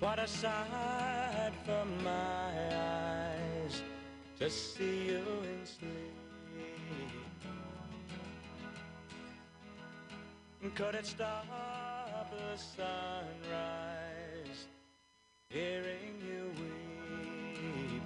What 0.00 0.20
a 0.20 0.28
sight 0.28 1.52
for 1.64 1.84
my 2.04 2.52
eyes 2.72 3.82
to 4.38 4.48
see 4.48 5.08
you 5.08 5.24
in 5.42 5.66
sleep. 5.66 6.14
Could 10.76 10.94
it 10.94 11.06
stop 11.06 11.46
the 12.30 12.56
sunrise, 12.56 13.88
hearing 15.50 16.14
you 16.24 16.52
weep? 16.60 18.02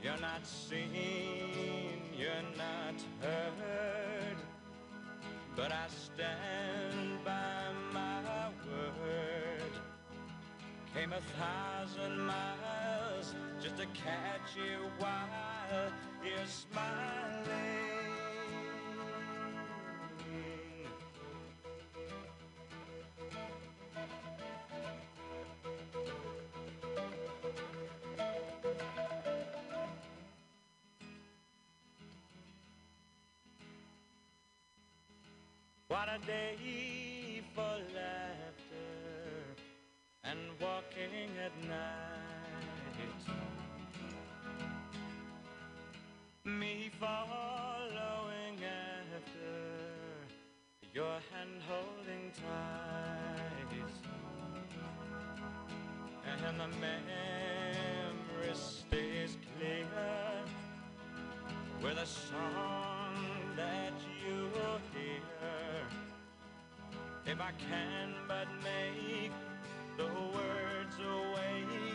You're 0.00 0.20
not 0.20 0.46
seen, 0.46 2.00
you're 2.16 2.46
not 2.56 2.94
heard, 3.20 4.36
but 5.56 5.72
I 5.72 5.88
stand 5.88 6.97
A 11.10 11.20
thousand 11.40 12.20
miles 12.20 13.34
just 13.62 13.76
to 13.78 13.86
catch 13.86 14.56
you 14.56 14.90
while 14.98 15.90
you're 16.22 16.46
smiling. 16.46 17.48
What 35.88 36.08
a 36.08 36.26
day 36.26 37.42
for 37.54 37.62
and 37.62 38.47
walking 40.60 41.30
at 41.44 41.52
night. 41.68 42.18
Me 46.44 46.90
following 46.98 48.56
after 48.64 49.54
your 50.94 51.18
hand 51.32 51.60
holding 51.68 52.32
tight. 52.32 53.38
And 56.46 56.60
the 56.60 56.68
memory 56.78 58.54
stays 58.54 59.36
clear 59.56 59.86
with 61.82 61.98
a 61.98 62.06
song 62.06 63.14
that 63.56 63.92
you 64.24 64.50
hear. 64.92 65.84
If 67.26 67.40
I 67.40 67.52
can 67.68 68.14
but 68.26 68.48
make 68.62 69.32
the 69.98 70.04
words 70.04 70.96
awake, 71.00 71.87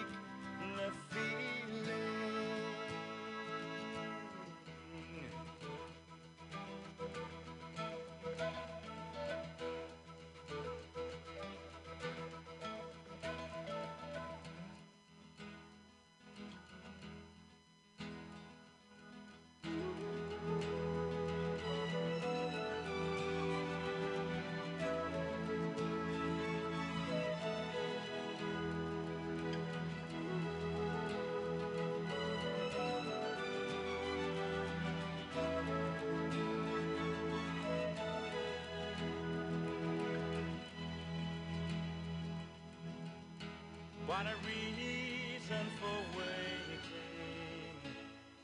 What 44.13 44.27
a 44.27 44.37
reason 44.45 45.65
for 45.79 45.97
waiting 46.15 46.85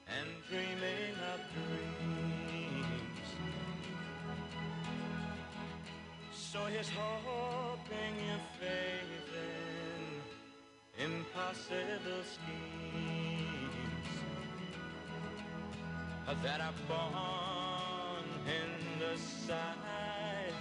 and 0.07 0.28
dreaming 0.50 1.16
of 1.31 1.40
dreams. 1.53 3.28
So 6.34 6.59
here's 6.66 6.90
hoping 6.90 8.16
your 8.25 8.41
faith 8.59 9.30
in 10.97 11.12
impossible 11.12 12.24
schemes 12.34 14.09
that 16.41 16.62
are 16.62 16.78
born 16.88 18.25
in 18.59 18.69
the 18.97 19.16
sight 19.19 20.56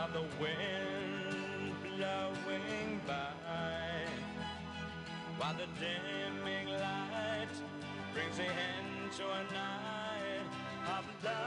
of 0.00 0.14
the 0.14 0.24
wind 0.40 1.74
blowing 1.82 2.33
while 5.44 5.52
the 5.52 5.66
dimming 5.78 6.68
light 6.68 7.54
brings 8.14 8.36
the 8.38 8.44
end 8.44 9.12
to 9.12 9.24
a 9.24 9.42
night 9.52 10.48
of 10.96 11.04
loving. 11.22 11.43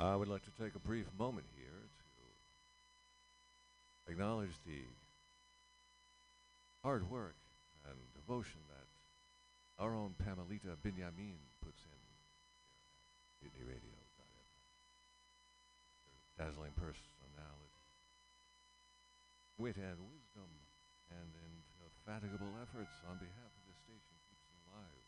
I 0.00 0.16
would 0.16 0.32
like 0.32 0.40
to 0.48 0.54
take 0.56 0.72
a 0.74 0.80
brief 0.80 1.04
moment 1.20 1.44
here 1.60 1.76
to 1.76 2.24
acknowledge 4.08 4.56
the 4.64 4.80
hard 6.82 7.04
work 7.12 7.36
and 7.84 7.92
devotion 8.16 8.64
that 8.72 8.88
our 9.76 9.92
own 9.92 10.16
Pamelita 10.24 10.80
Binyamin 10.80 11.36
puts 11.60 11.84
in 11.84 12.00
here 13.44 13.52
at 13.52 13.68
Radio. 13.68 13.92
Dazzling 16.40 16.72
personality, 16.80 17.76
wit 19.60 19.76
and 19.76 20.00
wisdom, 20.00 20.48
and 21.12 21.28
indefatigable 21.44 22.56
efforts 22.64 22.96
on 23.04 23.20
behalf 23.20 23.52
of 23.52 23.64
the 23.68 23.76
station 23.84 24.16
keeps 24.32 24.48
alive. 24.64 25.04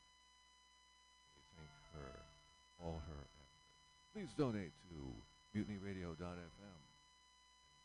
We 1.32 1.64
thank 1.64 1.72
her, 1.96 2.12
all 2.84 3.00
her. 3.08 3.31
Please 4.12 4.28
donate 4.36 4.76
to 4.92 5.00
mutinyradio.fm 5.56 6.20
and 6.20 6.84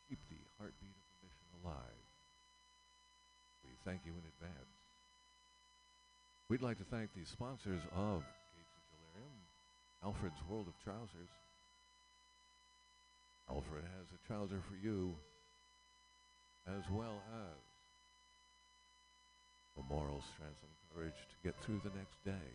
keep 0.10 0.20
the 0.28 0.36
heartbeat 0.60 0.92
of 0.92 1.08
the 1.08 1.24
mission 1.24 1.48
alive. 1.64 2.04
We 3.64 3.72
thank 3.88 4.02
you 4.04 4.12
in 4.12 4.28
advance. 4.36 4.76
We'd 6.50 6.62
like 6.62 6.80
to 6.80 6.84
thank 6.92 7.16
the 7.16 7.24
sponsors 7.24 7.80
of 7.96 8.28
Gates 8.28 8.76
of 8.76 8.84
Delirium, 8.92 9.40
Alfred's 10.04 10.44
World 10.52 10.68
of 10.68 10.76
Trousers. 10.84 11.32
Alfred 13.48 13.88
has 13.96 14.12
a 14.12 14.20
trouser 14.28 14.60
for 14.68 14.76
you, 14.84 15.16
as 16.68 16.84
well 16.92 17.24
as 17.48 17.56
the 19.80 19.84
moral 19.88 20.20
strength 20.36 20.60
and 20.60 20.76
courage 20.92 21.16
to 21.24 21.36
get 21.48 21.56
through 21.64 21.80
the 21.88 21.96
next 21.96 22.20
day. 22.26 22.52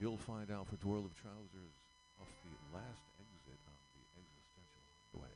You'll 0.00 0.16
find 0.16 0.50
Alfred's 0.50 0.84
World 0.86 1.04
of 1.04 1.14
Trousers 1.20 1.76
off 2.22 2.30
the 2.46 2.54
last 2.70 3.02
exit 3.18 3.58
on 3.66 3.74
the 3.82 4.02
existential 4.14 4.86
highway. 5.10 5.34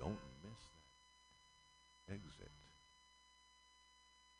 Don't 0.00 0.24
miss 0.40 0.62
that 2.08 2.16
exit. 2.16 2.54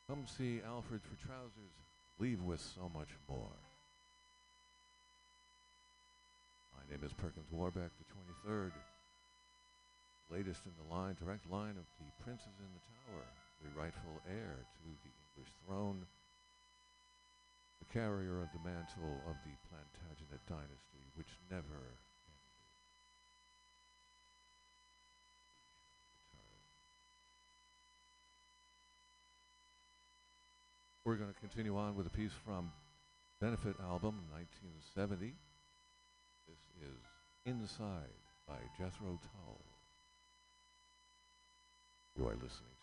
Come 0.08 0.24
see 0.24 0.64
Alfred 0.64 1.04
for 1.04 1.16
trousers. 1.20 1.76
Leave 2.16 2.40
with 2.40 2.60
so 2.60 2.88
much 2.96 3.12
more. 3.28 3.52
My 6.72 6.84
name 6.88 7.04
is 7.04 7.12
Perkins 7.12 7.52
Warbeck, 7.52 7.92
the 8.00 8.08
23rd. 8.48 8.72
Latest 10.32 10.64
in 10.64 10.72
the 10.80 10.88
line, 10.88 11.16
direct 11.20 11.44
line 11.50 11.76
of 11.76 11.84
the 12.00 12.08
princes 12.24 12.56
in 12.64 12.70
the 12.72 12.84
tower, 12.88 13.28
the 13.60 13.68
rightful 13.76 14.24
heir 14.24 14.56
to 14.56 14.88
the 14.88 15.12
English 15.36 15.52
throne 15.66 16.06
carrier 17.92 18.42
of 18.42 18.48
the 18.52 18.68
mantle 18.68 19.20
of 19.28 19.36
the 19.44 19.54
Plantagenet 19.68 20.40
dynasty, 20.46 21.04
which 21.16 21.28
never. 21.50 21.96
We're 31.04 31.16
going 31.16 31.32
to 31.32 31.40
continue 31.40 31.76
on 31.76 31.96
with 31.96 32.06
a 32.06 32.10
piece 32.10 32.32
from 32.44 32.72
Benefit 33.40 33.76
Album 33.82 34.24
1970. 34.32 35.34
This 36.48 36.88
is 36.88 36.98
Inside 37.44 38.16
by 38.48 38.56
Jethro 38.78 39.18
Tull. 39.20 39.60
You 42.16 42.26
are 42.26 42.34
listening 42.34 42.74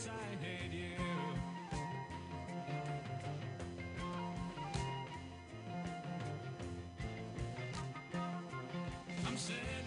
since 0.00 0.12
I 0.12 0.44
had 0.44 0.72
you. 0.72 0.96
I'm 9.26 9.36
sad. 9.36 9.79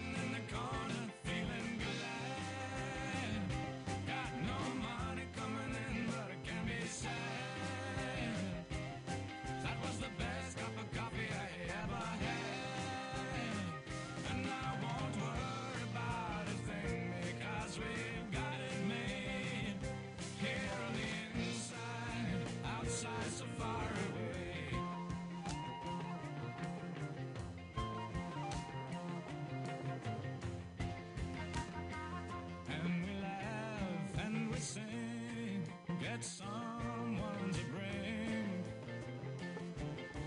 that 36.14 36.24
someone 36.24 37.50
to 37.52 37.60
bring. 37.72 38.62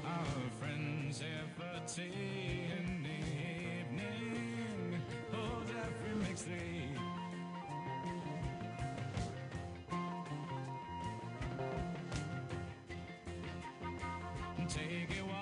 Our 0.04 0.50
friends 0.60 1.22
have 1.22 1.66
a 1.66 1.88
tea 1.88 2.66
in 2.78 3.04
the 3.04 3.20
evening. 3.80 5.02
Oh, 5.34 5.64
that 5.68 5.90
remix 6.04 6.40
three. 6.40 6.92
Take 14.68 15.12
it. 15.12 15.37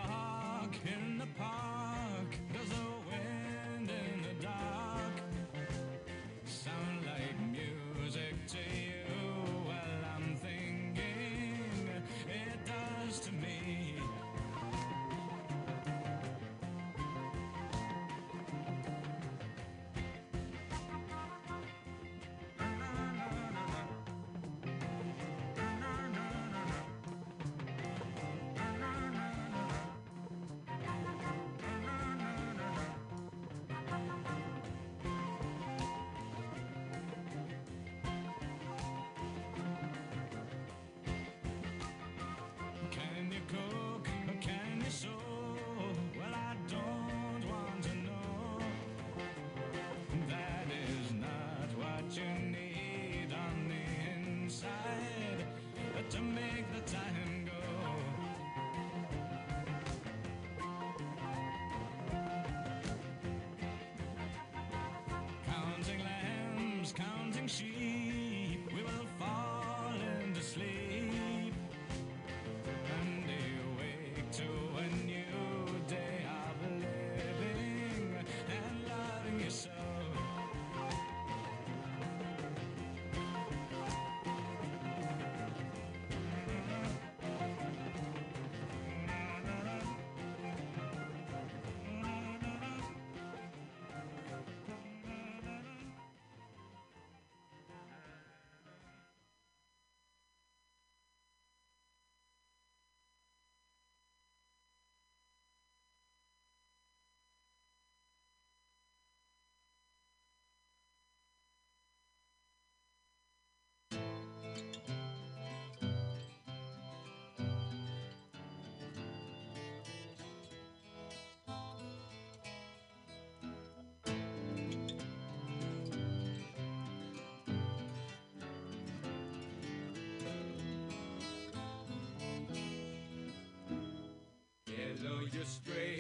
you're 135.35 135.43
straight. 135.45 135.94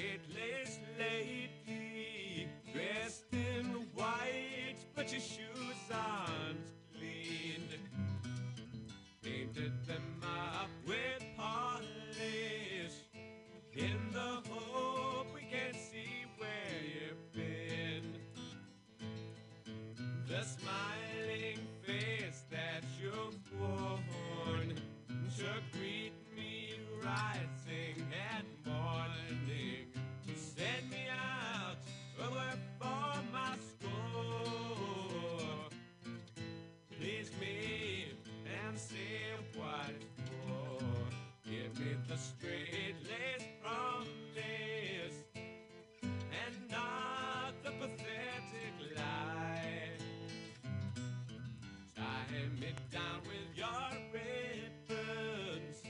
Get 52.65 52.91
down 52.91 53.21
with 53.27 53.55
your 53.55 53.67
ribbons 54.11 55.83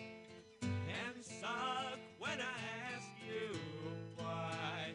and 0.62 1.24
suck 1.24 2.00
when 2.20 2.42
I 2.42 2.58
ask 2.94 3.08
you 3.26 3.58
why. 4.18 4.92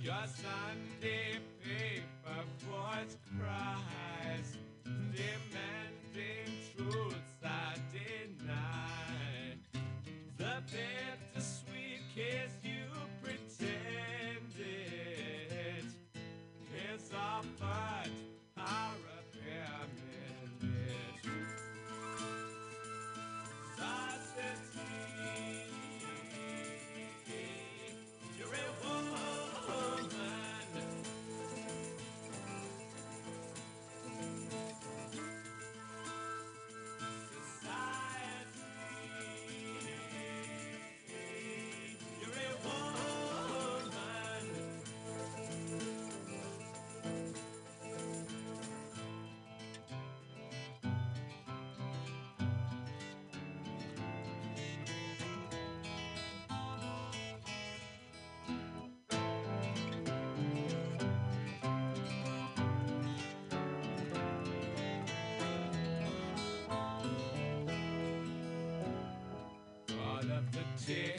Your 0.00 0.26
Sunday. 0.26 1.40
Yeah. 70.76 71.13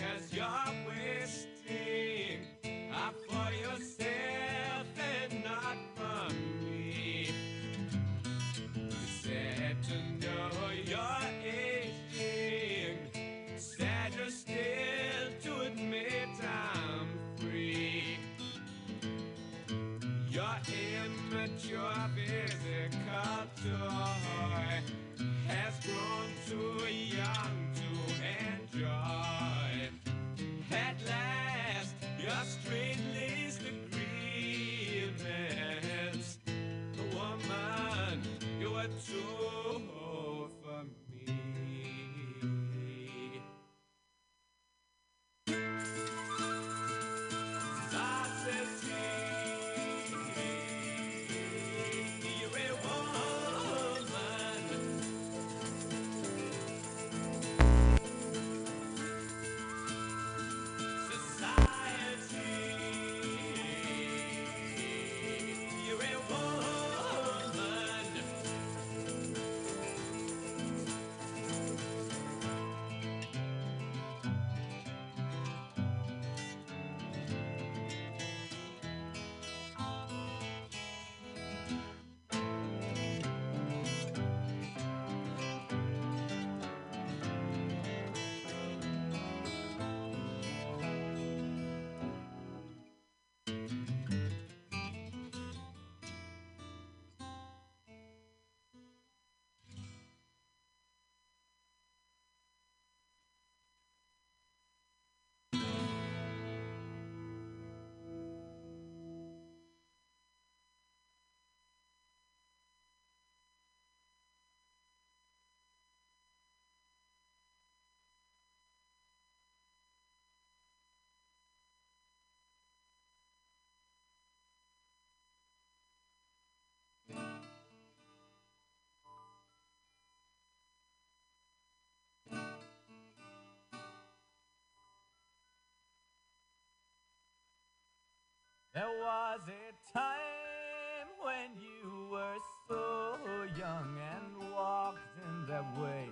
There 138.76 138.84
was 138.84 139.40
a 139.48 139.98
time 139.98 141.08
when 141.24 141.56
you 141.62 142.10
were 142.12 142.36
so 142.68 143.16
young 143.58 143.98
and 143.98 144.52
walked 144.52 145.00
in 145.26 145.46
that 145.48 145.64
way. 145.80 146.10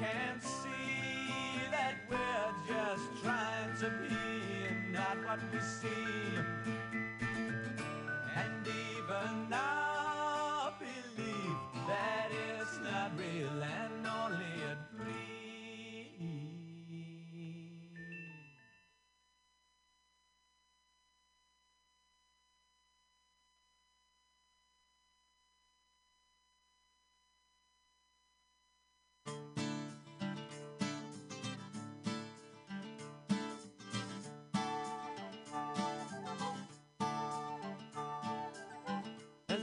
Can't 0.00 0.40
see 0.42 1.60
that 1.72 1.94
we're 2.08 2.18
just 2.68 3.22
trying 3.22 3.76
to 3.80 3.90
be 4.08 4.92
not 4.92 5.16
what 5.26 5.40
we 5.52 5.58
seem. 5.58 6.57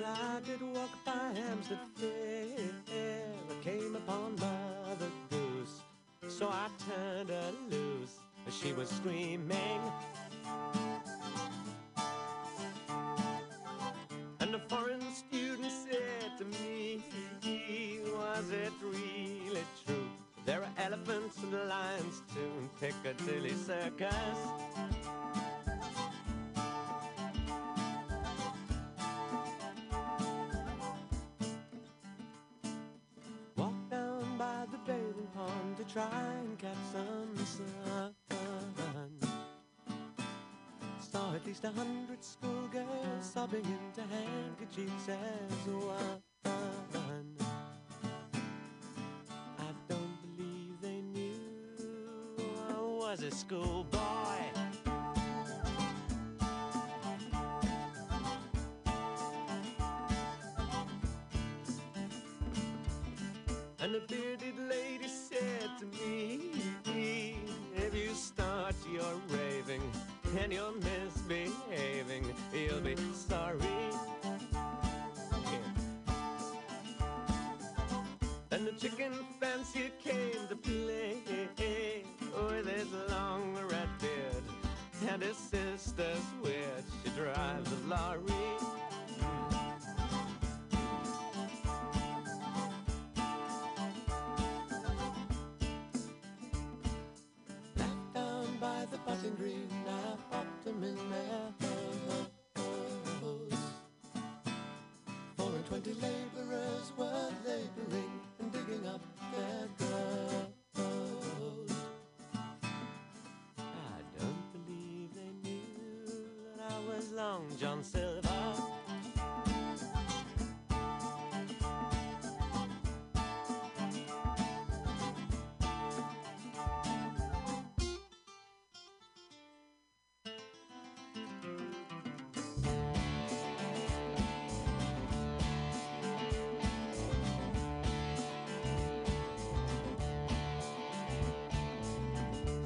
I 0.05 0.39
did 0.45 0.61
walk 0.61 1.03
by 1.03 1.31
Hampstead 1.35 1.79
Fair, 1.95 3.25
I 3.49 3.63
came 3.63 3.95
upon 3.95 4.35
Mother 4.35 5.09
Goose. 5.29 5.81
So 6.27 6.47
I 6.47 6.69
turned 6.87 7.29
her 7.29 7.51
loose 7.71 8.19
she 8.51 8.73
was 8.73 8.89
screaming. 8.89 9.81
And 14.39 14.55
a 14.55 14.59
foreign 14.69 15.01
student 15.13 15.71
said 15.71 16.37
to 16.37 16.45
me, 16.45 17.01
Was 18.13 18.51
it 18.51 18.71
really 18.81 19.63
true? 19.85 20.07
There 20.45 20.61
are 20.61 20.73
elephants 20.77 21.37
and 21.41 21.53
lions 21.67 22.21
too 22.33 22.51
in 22.59 22.69
Piccadilly 22.79 23.53
Circus. 23.53 24.64
Try 35.95 36.03
and 36.41 36.59
catch 36.59 36.75
some 36.91 37.45
sun. 37.45 38.13
Saw 40.99 41.33
at 41.33 41.45
least 41.45 41.63
a 41.63 41.71
hundred 41.71 42.21
schoolgirls 42.21 43.21
sobbing 43.21 43.63
into 43.63 44.01
handkerchiefs 44.13 45.07
as 45.07 45.73
one. 45.73 46.24
The 79.05 79.21
chicken 79.71 79.91
came 80.03 80.47
to 80.49 80.55
play 80.55 81.21
oh, 82.35 82.47
with 82.47 82.67
his 82.67 82.91
long 83.11 83.53
red 83.69 83.89
beard 84.01 84.43
and 85.09 85.21
his 85.21 85.37
sister's 85.37 86.25
witch. 86.41 86.55
She 87.03 87.09
drives 87.11 87.71
a 87.71 87.75
lorry. 87.87 88.23
Left 97.77 98.13
down 98.15 98.57
by 98.59 98.85
the 98.89 98.97
button 99.05 99.35
green, 99.35 99.69
I 99.87 100.15
popped 100.31 100.65
him 100.65 100.83
in 100.83 100.95
their 101.11 101.53
hose. 103.21 103.65
Four 105.37 105.49
and 105.49 105.65
twenty 105.67 105.93
laborers 105.93 106.34
Long 117.15 117.47
John 117.57 117.81
Silver. 117.81 118.29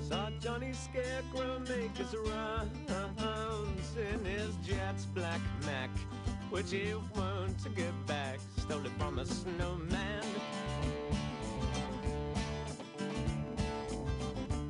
Saw 0.08 0.32
Johnny 0.40 0.74
Scarecrow 0.74 1.60
make 1.60 1.96
his 1.96 2.16
in 3.98 4.26
his 4.26 4.56
Jets 4.66 5.06
black 5.06 5.42
Mac, 5.66 5.90
which 6.50 6.72
he 6.72 6.94
won't 7.16 7.76
get 7.76 7.94
back. 8.08 8.40
Stole 8.58 8.86
it 8.86 8.92
from 8.98 9.20
a 9.20 9.26
snowman. 9.26 10.24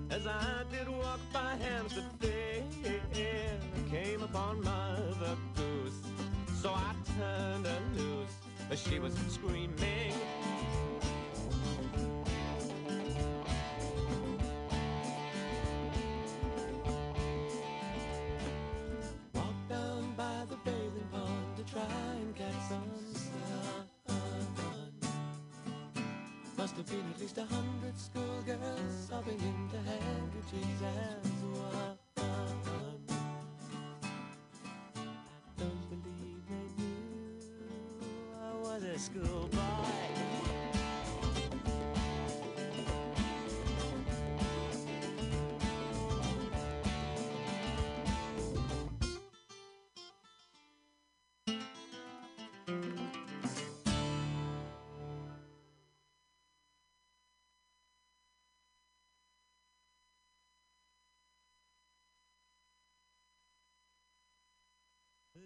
As 0.10 0.28
I 0.28 0.64
did 0.72 0.90
walk 0.90 1.20
by 1.34 1.56
Hampstead 1.62 2.06
Fair, 2.20 2.64
I 3.14 3.90
came 3.90 4.22
upon 4.24 4.64
Mother 4.64 5.38
Goose. 5.56 6.00
So 6.62 6.70
I 6.70 6.94
turned 7.18 7.66
her 7.66 7.82
loose, 7.96 8.36
as 8.72 8.82
she 8.82 9.00
was 9.00 9.14
screaming. 9.30 9.99
Have 26.80 26.88
been 26.88 27.12
at 27.14 27.20
least 27.20 27.38
a 27.38 27.44
hundred 27.44 28.00
schoolgirls 28.00 29.10
sobbing 29.10 29.34
into 29.34 29.78
handkerchiefs 29.84 30.82
as 30.82 31.30
one. 31.60 31.99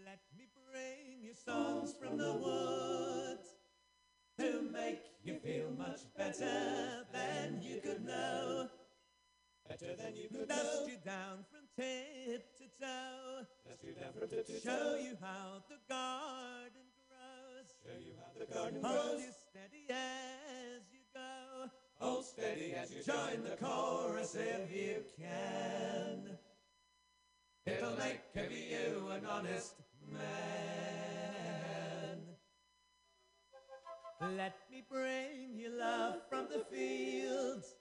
Let 0.01 0.21
me 0.35 0.45
bring 0.71 1.21
you 1.21 1.33
songs 1.33 1.93
from 1.93 2.17
the 2.17 2.33
woods 2.33 3.47
to 4.39 4.61
make 4.71 5.01
you 5.23 5.37
feel 5.37 5.69
much 5.77 6.01
better 6.17 7.05
than 7.13 7.61
you 7.61 7.79
could 7.79 8.03
know. 8.03 8.69
Better 9.69 9.95
than 9.95 10.15
you 10.15 10.29
could 10.29 10.47
Dust 10.47 10.87
you 10.87 10.97
down 11.05 11.45
from 11.51 11.67
tip 11.77 12.57
to 12.57 12.63
toe. 12.79 13.45
Dust 13.67 13.83
you 13.83 13.93
down 13.93 14.13
from 14.17 14.29
tip 14.29 14.47
to 14.47 14.53
toe. 14.53 14.59
Show 14.63 14.95
you 14.95 15.15
how 15.21 15.61
the 15.69 15.77
garden 15.87 16.87
grows. 17.07 17.69
Show 17.85 17.99
you 17.99 18.13
how 18.17 18.39
the 18.39 18.51
garden 18.51 18.81
Hold 18.83 18.95
grows. 18.95 19.09
Hold 19.11 19.21
you 19.21 19.31
steady 19.51 19.85
as 19.89 20.81
you 20.91 20.99
go. 21.13 21.69
Hold 21.99 22.25
steady 22.25 22.73
as 22.73 22.91
you 22.91 23.03
join 23.03 23.43
the 23.43 23.57
chorus 23.63 24.35
if 24.35 24.75
you 24.75 25.03
can. 25.19 26.37
It'll 27.83 27.97
make 27.97 28.21
of 28.37 28.49
you 28.49 29.09
an 29.09 29.25
honest 29.25 29.73
man. 30.09 30.21
Let 34.37 34.55
me 34.71 34.85
bring 34.89 35.57
you 35.57 35.69
love 35.77 36.21
from 36.29 36.47
the 36.49 36.63
fields. 36.73 37.75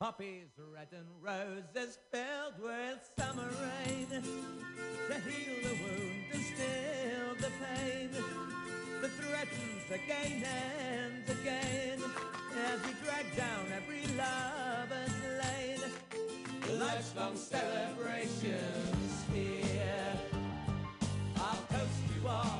Poppies 0.00 0.48
red 0.72 0.88
and 0.92 1.06
roses 1.20 1.98
filled 2.10 2.60
with 2.62 3.10
summer 3.18 3.50
rain 3.60 4.08
to 4.08 5.14
heal 5.28 5.68
the 5.68 5.74
wound 5.82 6.24
and 6.32 6.42
still 6.42 7.34
the 7.40 7.52
pain 7.62 8.08
that 9.02 9.10
threatens 9.10 9.90
again 9.90 10.44
and 10.44 11.28
again 11.28 11.98
as 12.72 12.80
we 12.86 12.92
drag 13.04 13.26
down 13.36 13.66
every 13.76 14.06
lover's 14.16 15.16
lane. 15.44 15.84
Life's 16.78 17.14
long 17.16 17.36
celebrations 17.36 18.99
toast 22.30 22.59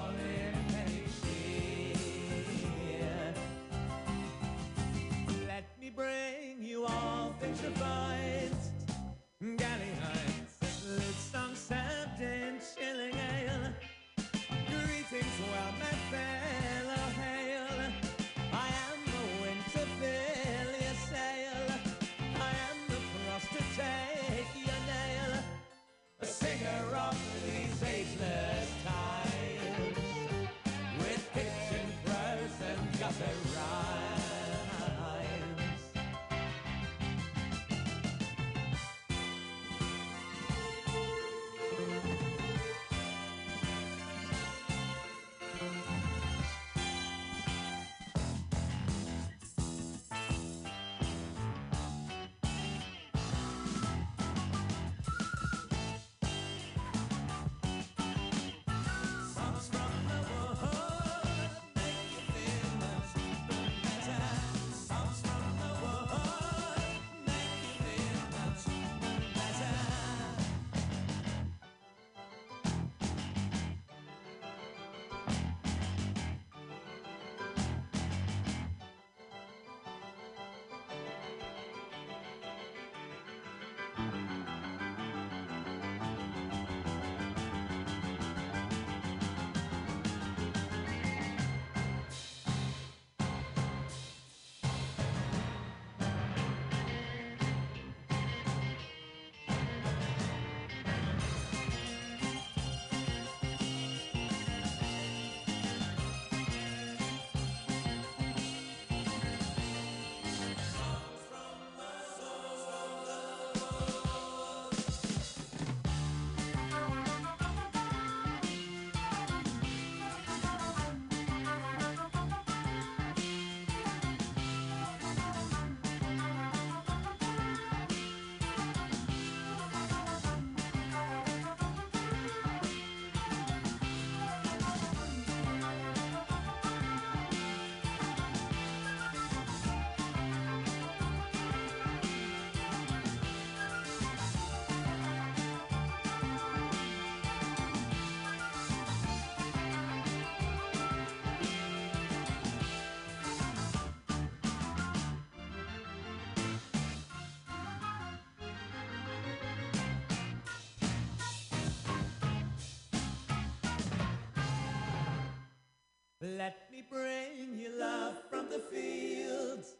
bring 166.90 167.56
you 167.56 167.70
love 167.78 168.18
from 168.28 168.48
the 168.50 168.58
fields. 168.58 169.74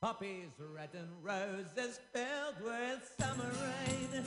Poppies 0.00 0.52
red 0.74 0.90
and 0.92 1.08
roses 1.22 1.98
filled 2.12 2.60
with 2.62 3.10
summer 3.18 3.50
rain. 3.50 4.22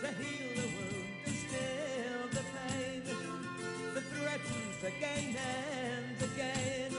To 0.00 0.08
heal 0.08 0.54
the 0.56 0.68
wound 0.76 1.04
and 1.26 1.36
still 1.36 2.24
the 2.30 2.44
pain 2.56 3.02
that 3.94 4.02
threatens 4.02 4.82
again 4.82 5.36
and 5.36 6.32
again. 6.32 6.92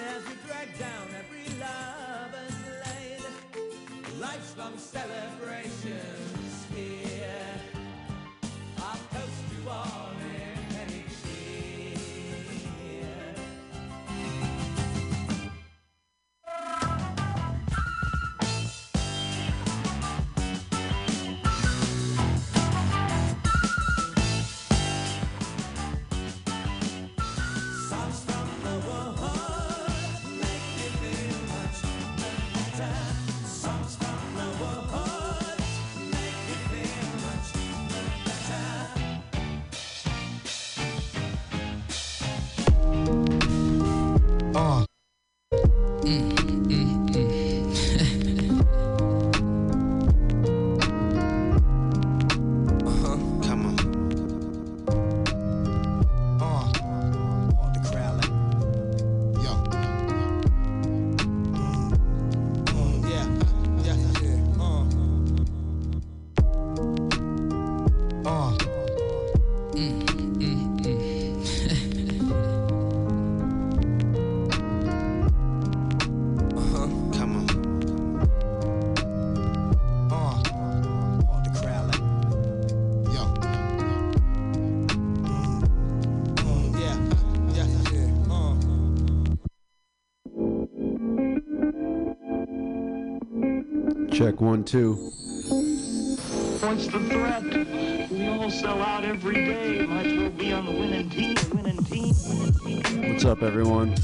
As 0.00 0.22
we 0.26 0.34
drag 0.46 0.76
down 0.78 1.06
every 1.18 1.46
lover's 1.60 2.58
lane. 2.86 4.20
Life's 4.20 4.56
long 4.58 4.76
Check 94.20 94.38
one, 94.42 94.64
two. 94.64 94.96
What's 96.60 96.88
the 96.88 97.00
threat? 97.08 98.10
We 98.10 98.26
all 98.26 98.50
sell 98.50 98.82
out 98.82 99.02
every 99.02 99.46
day. 99.46 99.86
Might 99.86 100.08
as 100.08 100.18
well 100.18 100.28
be 100.28 100.52
on 100.52 100.66
the 100.66 100.72
winning 100.72 101.08
team. 101.08 101.34
Winning 101.54 101.82
team. 101.84 102.14
Winning 102.28 102.82
team. 102.82 103.14
What's 103.14 103.24
up, 103.24 103.42
everyone? 103.42 103.94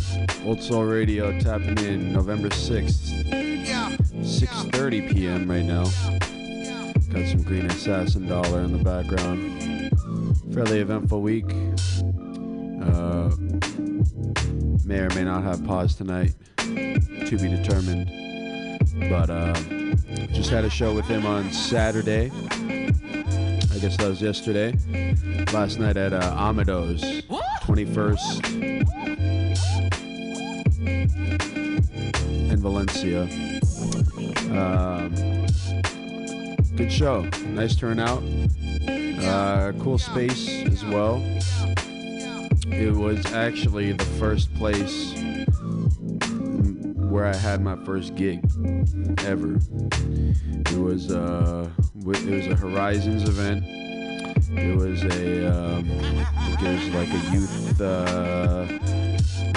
Old 0.43 0.63
Soul 0.63 0.85
Radio 0.85 1.39
tapping 1.39 1.77
in 1.85 2.15
November 2.15 2.49
6th, 2.49 3.29
6.30 3.29 5.13
p.m. 5.13 5.51
right 5.51 5.67
now. 5.67 5.85
Got 7.13 7.29
some 7.29 7.43
Green 7.43 7.67
Assassin 7.67 8.27
Dollar 8.27 8.63
in 8.63 8.73
the 8.73 8.83
background. 8.83 9.93
Fairly 10.55 10.81
eventful 10.81 11.21
week. 11.21 11.51
Uh, 12.81 13.37
may 14.87 15.01
or 15.01 15.11
may 15.11 15.25
not 15.25 15.43
have 15.43 15.63
pause 15.67 15.95
tonight. 15.95 16.36
Just 20.33 20.51
had 20.51 20.65
a 20.65 20.71
show 20.71 20.95
with 20.95 21.07
him 21.07 21.27
on 21.27 21.51
Saturday. 21.53 22.31
I 22.61 23.79
guess 23.79 23.97
that 23.97 24.09
was 24.09 24.23
yesterday. 24.23 24.73
Last 25.53 25.79
night 25.79 25.97
at 25.97 26.13
uh, 26.13 26.35
Amado's, 26.37 27.03
21st 27.63 28.83
in 32.51 32.57
Valencia. 32.59 33.23
Um, 34.53 35.15
good 36.77 36.93
show. 36.93 37.23
Nice 37.49 37.77
turnout. 37.77 38.23
Uh, 38.89 39.73
cool 39.81 39.99
space 39.99 40.49
as 40.67 40.85
well. 40.85 41.23
It 42.69 42.95
was 42.95 43.25
actually 43.33 43.93
the 43.93 44.05
first 44.05 44.55
place 44.55 45.13
where 47.17 47.25
I 47.25 47.35
had 47.35 47.63
my 47.63 47.77
first 47.77 48.15
gig 48.15 48.45
ever. 49.25 49.57
It 50.71 50.79
was 50.79 51.11
uh, 51.11 51.67
it 51.95 52.05
was 52.05 52.47
a 52.47 52.55
Horizons 52.55 53.27
event. 53.27 53.65
It 54.51 54.77
was 54.77 55.03
a 55.03 55.47
um, 55.47 55.87
it 55.89 56.61
was 56.61 56.91
like 56.91 57.09
a 57.09 57.31
youth 57.33 57.81
uh, 57.81 58.67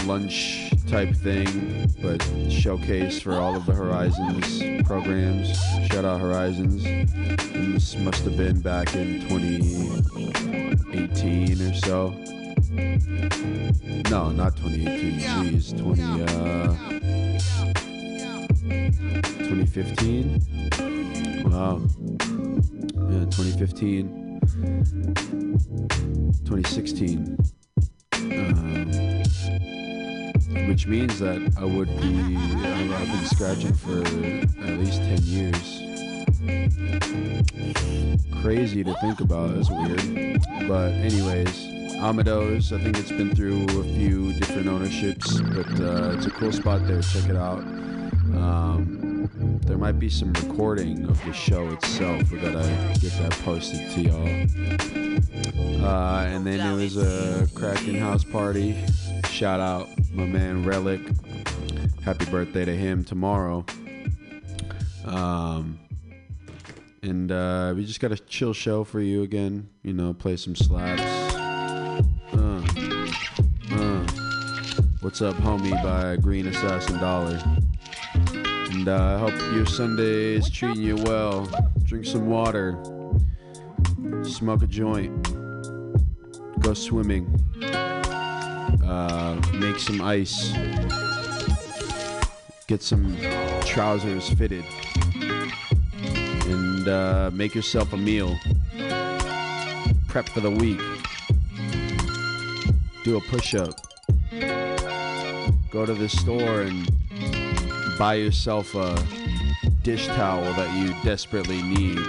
lunch 0.06 0.72
type 0.88 1.14
thing, 1.14 1.92
but 2.02 2.26
showcase 2.50 3.22
for 3.22 3.34
all 3.34 3.58
of 3.58 3.66
the 3.66 3.74
Horizons 3.74 4.64
programs. 4.88 5.50
Shout 5.92 6.06
out 6.06 6.22
Horizons. 6.22 6.86
And 6.86 7.76
this 7.76 7.98
must 7.98 8.24
have 8.24 8.38
been 8.38 8.62
back 8.62 8.96
in 8.96 9.20
2018 9.28 11.62
or 11.62 11.74
so. 11.74 12.12
No, 14.10 14.32
not 14.32 14.56
2018. 14.56 15.20
Jeez, 15.20 15.78
20 15.78 16.24
uh, 16.24 16.99
2015. 19.50 21.50
Wow. 21.50 21.82
Yeah, 23.10 23.26
2015. 23.26 24.40
2016. 26.46 27.36
Um, 28.14 28.94
which 30.68 30.86
means 30.86 31.18
that 31.18 31.42
I 31.58 31.66
would 31.66 31.88
be, 32.00 32.38
I've 32.38 32.92
I've 32.92 33.08
been 33.08 33.26
scratching 33.26 33.74
for 33.74 34.02
at 34.02 34.78
least 34.78 35.02
10 35.02 35.24
years. 35.24 35.82
crazy 38.44 38.84
to 38.84 38.94
think 39.02 39.20
about. 39.20 39.58
It's 39.58 39.72
weird. 39.72 40.40
But 40.68 40.92
anyways, 40.92 41.70
Amados. 41.96 42.72
I 42.72 42.78
think 42.84 43.00
it's 43.00 43.12
been 43.12 43.36
through 43.36 43.64
a 43.64 43.84
few 43.84 44.32
different 44.34 44.68
ownerships, 44.68 45.42
but 45.42 45.80
uh, 45.82 46.14
it's 46.16 46.28
a 46.28 46.30
cool 46.30 46.52
spot 46.52 46.86
there. 46.86 47.02
Check 47.02 47.30
it 47.30 47.36
out. 47.36 47.64
Um, 48.36 48.99
there 49.70 49.78
might 49.78 50.00
be 50.00 50.10
some 50.10 50.34
recording 50.34 51.08
of 51.08 51.24
the 51.24 51.32
show 51.32 51.70
itself. 51.70 52.32
We 52.32 52.40
gotta 52.40 52.68
get 53.00 53.14
that 53.20 53.32
posted 53.46 53.92
to 53.92 54.02
y'all. 54.02 55.86
Uh, 55.86 56.26
and 56.26 56.44
then 56.46 56.60
it 56.60 56.76
was 56.76 56.98
a 56.98 57.48
cracking 57.54 58.00
house 58.00 58.24
party. 58.24 58.76
Shout 59.30 59.60
out 59.60 59.88
my 60.12 60.26
man 60.26 60.66
Relic. 60.66 61.02
Happy 62.04 62.26
birthday 62.26 62.66
to 62.66 62.76
him 62.76 63.04
tomorrow. 63.04 63.64
Um, 65.06 65.80
and 67.04 67.32
uh, 67.32 67.74
we 67.76 67.86
just 67.86 68.00
got 68.00 68.12
a 68.12 68.18
chill 68.18 68.54
show 68.54 68.84
for 68.84 69.00
you 69.00 69.22
again. 69.22 69.70
You 69.84 69.94
know, 69.94 70.16
play 70.16 70.36
some 70.38 70.56
slaps. 70.56 71.04
Uh, 72.34 72.64
uh. 73.72 74.08
What's 75.02 75.22
up, 75.22 75.36
homie? 75.36 75.82
By 75.84 76.16
Green 76.16 76.48
Assassin 76.48 76.98
Dollar. 77.00 77.40
And 78.80 78.88
uh, 78.88 79.18
hope 79.18 79.38
your 79.54 79.66
Sunday 79.66 80.36
is 80.36 80.50
treating 80.50 80.82
you 80.82 80.96
well. 80.96 81.50
Drink 81.84 82.06
some 82.06 82.28
water. 82.28 82.82
Smoke 84.24 84.64
a 84.64 84.68
joint. 84.68 85.12
Go 86.62 86.74
swimming. 86.74 87.28
Uh, 87.62 89.42
make 89.56 89.80
some 89.80 90.00
ice. 90.00 90.54
Get 92.68 92.82
some 92.82 93.18
trousers 93.66 94.30
fitted. 94.30 94.64
And 96.46 96.88
uh, 96.88 97.32
make 97.34 97.54
yourself 97.54 97.92
a 97.92 97.98
meal. 97.98 98.34
Prep 100.08 100.30
for 100.30 100.40
the 100.40 100.52
week. 100.52 100.80
Do 103.04 103.18
a 103.18 103.22
push 103.28 103.56
up. 103.56 103.74
Go 105.70 105.86
to 105.86 105.94
the 105.94 106.08
store 106.08 106.62
and 106.62 106.90
buy 108.00 108.14
yourself 108.14 108.74
a 108.76 108.98
dish 109.84 110.08
towel 110.08 110.42
that 110.54 110.74
you 110.74 110.96
desperately 111.04 111.62
need 111.62 112.00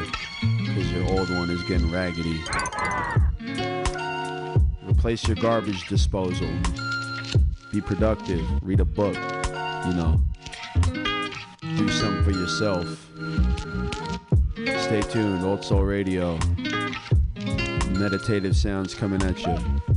because 0.40 0.92
your 0.92 1.02
old 1.10 1.28
one 1.30 1.50
is 1.50 1.60
getting 1.64 1.90
raggedy. 1.90 2.40
Replace 4.88 5.26
your 5.26 5.34
garbage 5.34 5.88
disposal. 5.88 6.48
Be 7.72 7.80
productive. 7.80 8.46
Read 8.62 8.78
a 8.78 8.84
book. 8.84 9.16
You 9.16 9.94
know. 9.94 10.20
Do 11.76 11.88
something 11.88 12.22
for 12.22 12.30
yourself. 12.30 12.86
Stay 14.84 15.02
tuned. 15.02 15.44
Old 15.44 15.64
Soul 15.64 15.82
Radio. 15.82 16.38
Meditative 17.90 18.56
sounds 18.56 18.94
coming 18.94 19.20
at 19.22 19.40
you. 19.44 19.89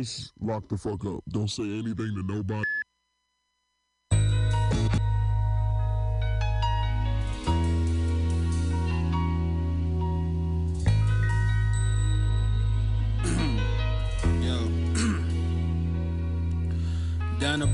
Just 0.00 0.32
locked 0.40 0.68
the 0.70 0.78
fuck 0.78 1.04
up. 1.04 1.22
Don't 1.28 1.50
say 1.50 1.62
anything 1.62 2.14
to 2.14 2.22
nobody. 2.26 2.64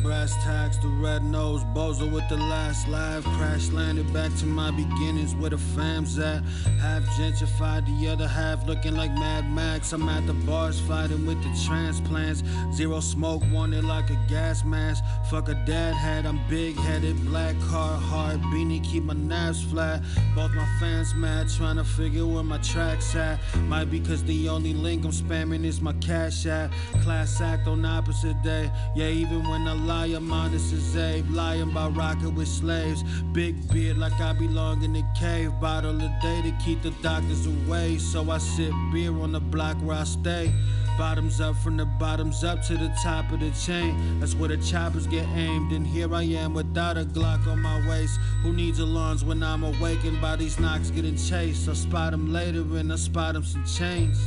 Brass 0.07 0.37
tacks, 0.45 0.77
the 0.77 0.87
red 0.87 1.25
nose, 1.25 1.65
bozo 1.75 2.09
with 2.11 2.29
the 2.29 2.37
last 2.37 2.87
laugh. 2.87 3.25
Crash 3.37 3.71
landed 3.71 4.11
back 4.13 4.33
to 4.37 4.47
my 4.47 4.71
beginnings 4.71 5.35
where 5.35 5.51
the 5.51 5.59
fam's 5.59 6.17
at. 6.17 6.45
Half 6.81 7.03
gentrified, 7.19 7.85
the 7.87 8.09
other 8.09 8.29
half 8.29 8.65
looking 8.67 8.95
like 8.95 9.11
Mad 9.15 9.51
Max. 9.51 9.93
I'm 9.93 10.09
at 10.09 10.25
the 10.29 10.33
bars 10.33 10.79
fighting 10.79 11.27
with 11.27 11.43
the 11.43 11.53
transplants. 11.67 12.45
Zero 12.73 13.01
smoke, 13.01 13.43
wanted 13.53 13.85
like 13.85 14.09
a 14.11 14.19
gas 14.29 14.65
mask. 14.65 15.03
Fuck 15.29 15.49
a 15.49 15.55
dad 15.67 15.95
hat, 15.95 16.25
I'm 16.25 16.39
big 16.49 16.77
headed, 16.77 17.17
black 17.27 17.59
car, 17.63 17.99
hard 17.99 18.41
beanie, 18.43 18.85
keep 18.85 19.03
my 19.03 19.15
nerves 19.15 19.65
flat. 19.65 20.03
Both 20.37 20.53
my 20.55 20.69
fans 20.79 21.15
mad, 21.17 21.49
trying 21.49 21.77
to 21.77 21.85
figure 21.85 22.27
where 22.27 22.45
my 22.45 22.59
tracks 22.59 23.17
at. 23.17 23.41
Might 23.63 23.91
be 23.91 23.99
cause 23.99 24.23
the 24.23 24.49
only 24.49 24.73
link 24.73 25.05
I'm 25.05 25.11
spamming 25.11 25.65
is 25.65 25.81
my 25.81 25.95
cash 25.95 26.47
app. 26.47 26.71
Class 27.03 27.41
act 27.41 27.67
on 27.67 27.85
opposite 27.85 28.41
day. 28.45 28.71
Yeah, 28.95 29.09
even 29.09 29.43
when 29.49 29.67
I 29.67 29.73
lie, 29.73 29.96
I'm 30.05 30.33
honest 30.33 30.73
as 30.73 30.97
Abe. 30.97 31.31
Lying 31.31 31.71
by 31.73 31.89
rocking 31.89 32.35
with 32.35 32.49
slaves. 32.49 33.03
Big 33.33 33.55
beard 33.73 33.99
like 33.99 34.21
I 34.21 34.33
belong 34.33 34.83
in 34.83 34.93
the 34.93 35.05
cave. 35.19 35.53
Bottle 35.61 35.97
a 35.97 36.19
day 36.23 36.43
to 36.43 36.53
keep 36.65 36.83
the 36.83 36.91
doctors 37.03 37.47
away. 37.47 37.99
So 37.99 38.31
I 38.31 38.39
sip 38.39 38.73
beer 38.93 39.13
on 39.19 39.33
the 39.33 39.41
block 39.41 39.77
where 39.79 39.97
I 39.97 40.05
stay. 40.05 40.53
Bottoms 40.97 41.41
up 41.41 41.57
from 41.57 41.77
the 41.77 41.85
bottoms 41.85 42.43
up 42.43 42.63
to 42.63 42.75
the 42.75 42.89
top 43.03 43.31
of 43.31 43.41
the 43.41 43.51
chain. 43.51 44.19
That's 44.19 44.35
where 44.35 44.49
the 44.49 44.57
choppers 44.57 45.07
get 45.07 45.27
aimed. 45.35 45.73
And 45.73 45.87
here 45.87 46.13
I 46.15 46.23
am 46.23 46.55
without 46.55 46.97
a 46.97 47.05
Glock 47.05 47.47
on 47.47 47.61
my 47.61 47.87
waist. 47.89 48.19
Who 48.43 48.53
needs 48.53 48.79
alarms 48.79 49.25
when 49.25 49.43
I'm 49.43 49.63
awakened 49.63 50.21
by 50.23 50.37
these 50.37 50.59
knocks 50.59 50.91
getting 50.91 51.17
chased? 51.17 51.69
I 51.69 51.75
spot 51.75 52.13
them 52.13 52.33
later 52.33 52.61
and 52.61 52.93
I 52.93 52.97
spot 52.97 53.35
them 53.35 53.45
some 53.45 53.65
chains. 53.67 54.19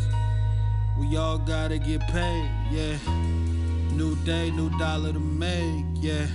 We 0.99 1.15
all 1.15 1.37
gotta 1.37 1.79
get 1.79 2.01
paid, 2.07 2.51
yeah. 2.71 3.48
New 3.93 4.15
day, 4.23 4.51
new 4.51 4.69
dollar 4.77 5.11
to 5.13 5.19
make, 5.19 5.85
yeah, 5.95 6.27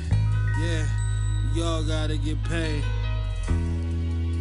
yeah. 0.61 0.87
Y'all 1.55 1.85
gotta 1.85 2.17
get 2.17 2.43
paid. 2.45 2.83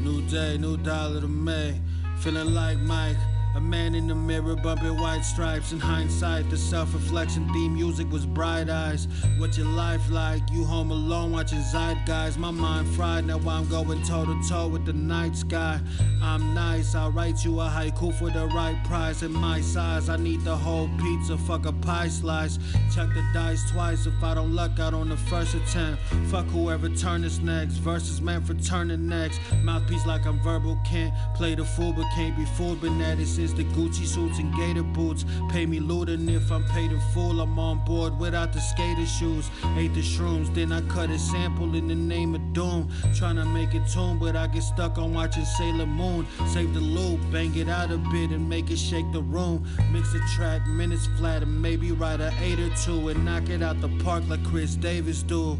New 0.03 0.21
day, 0.29 0.57
new 0.57 0.77
dollar 0.77 1.21
to 1.21 1.27
make. 1.27 1.75
Feeling 2.19 2.53
like 2.53 2.77
Mike. 2.79 3.17
A 3.55 3.61
man 3.61 3.93
in 3.93 4.07
the 4.07 4.15
mirror 4.15 4.55
bumping 4.55 4.97
white 4.97 5.21
stripes. 5.21 5.73
In 5.73 5.79
hindsight, 5.79 6.49
the 6.49 6.57
self 6.57 6.91
reflection 6.91 7.47
theme 7.53 7.75
music 7.75 8.11
was 8.11 8.25
bright 8.25 8.67
eyes. 8.67 9.07
What 9.37 9.55
your 9.55 9.67
life 9.67 10.09
like? 10.09 10.41
You 10.51 10.63
home 10.65 10.89
alone 10.89 11.31
watching 11.31 11.61
Zeitgeist. 11.61 12.39
My 12.39 12.49
mind 12.49 12.87
fried, 12.95 13.25
now 13.25 13.39
I'm 13.47 13.69
going 13.69 14.01
toe 14.03 14.25
to 14.25 14.49
toe 14.49 14.67
with 14.67 14.87
the 14.87 14.93
night 14.93 15.35
sky. 15.35 15.79
I'm 16.23 16.55
nice, 16.55 16.95
I'll 16.95 17.11
write 17.11 17.45
you 17.45 17.59
a 17.59 17.65
haiku 17.65 18.17
for 18.17 18.31
the 18.31 18.47
right 18.47 18.81
price. 18.85 19.21
In 19.21 19.31
my 19.31 19.61
size, 19.61 20.09
I 20.09 20.17
need 20.17 20.41
the 20.43 20.55
whole 20.55 20.89
pizza, 20.99 21.37
fuck 21.37 21.67
a 21.67 21.73
pie 21.73 22.07
slice. 22.07 22.57
Check 22.95 23.09
the 23.09 23.23
dice 23.35 23.69
twice 23.69 24.07
if 24.07 24.23
I 24.23 24.33
don't 24.33 24.55
luck 24.55 24.79
out 24.79 24.95
on 24.95 25.09
the 25.09 25.17
first 25.17 25.53
attempt. 25.53 26.01
Fuck 26.31 26.47
whoever 26.47 26.89
turn 26.89 27.21
this 27.21 27.39
next. 27.39 27.73
Verses 27.73 28.19
meant 28.19 28.47
for 28.47 28.55
turning 28.55 29.07
next. 29.07 29.39
Mouthpiece 29.63 30.07
like 30.07 30.25
I'm 30.25 30.39
verbal, 30.39 30.79
can't 30.83 31.13
play 31.35 31.53
the 31.53 31.65
fool, 31.65 31.93
but 31.93 32.05
can't 32.15 32.35
be 32.35 32.45
fooled. 32.45 32.81
But 32.81 32.97
that 32.99 33.19
is 33.19 33.42
the 33.51 33.63
Gucci 33.63 34.05
suits 34.05 34.37
and 34.37 34.53
gator 34.55 34.83
boots. 34.83 35.25
Pay 35.49 35.65
me 35.65 35.79
looting 35.79 36.29
if 36.29 36.51
I'm 36.51 36.63
paid 36.65 36.91
in 36.91 36.99
full. 37.13 37.41
I'm 37.41 37.57
on 37.57 37.83
board 37.83 38.19
without 38.19 38.53
the 38.53 38.61
skater 38.61 39.07
shoes. 39.07 39.49
Ate 39.75 39.93
the 39.95 40.01
shrooms, 40.01 40.53
then 40.53 40.71
I 40.71 40.81
cut 40.81 41.09
a 41.09 41.17
sample 41.17 41.73
in 41.73 41.87
the 41.87 41.95
name 41.95 42.35
of 42.35 42.53
doom. 42.53 42.91
Trying 43.15 43.37
to 43.37 43.45
make 43.45 43.73
it 43.73 43.87
tune, 43.91 44.19
but 44.19 44.35
I 44.35 44.45
get 44.45 44.61
stuck 44.61 44.99
on 44.99 45.15
watching 45.15 45.45
Sailor 45.45 45.87
Moon. 45.87 46.27
Save 46.47 46.75
the 46.75 46.79
loop, 46.79 47.19
bang 47.31 47.55
it 47.57 47.67
out 47.67 47.89
a 47.89 47.97
bit 47.97 48.29
and 48.29 48.47
make 48.47 48.69
it 48.69 48.77
shake 48.77 49.11
the 49.11 49.23
room. 49.23 49.65
Mix 49.91 50.13
the 50.13 50.21
track, 50.35 50.65
minutes 50.67 51.07
flat, 51.17 51.41
and 51.41 51.61
maybe 51.61 51.91
write 51.91 52.21
a 52.21 52.31
eight 52.39 52.59
or 52.59 52.69
two 52.75 53.09
and 53.09 53.25
knock 53.25 53.49
it 53.49 53.63
out 53.63 53.81
the 53.81 53.89
park 54.03 54.23
like 54.27 54.43
Chris 54.43 54.75
Davis 54.75 55.23
do. 55.23 55.57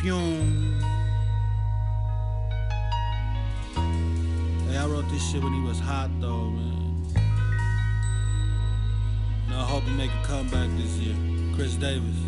Fume. 0.00 0.80
Hey, 4.68 4.76
I 4.76 4.86
wrote 4.86 5.08
this 5.10 5.30
shit 5.30 5.42
when 5.42 5.54
he 5.54 5.60
was 5.60 5.80
hot 5.80 6.10
though, 6.20 6.50
man. 6.50 6.77
I 9.58 9.62
hope 9.62 9.82
he 9.82 9.90
make 9.90 10.12
a 10.12 10.24
comeback 10.24 10.70
this 10.76 10.98
year. 10.98 11.16
Chris 11.56 11.74
Davis. 11.74 12.27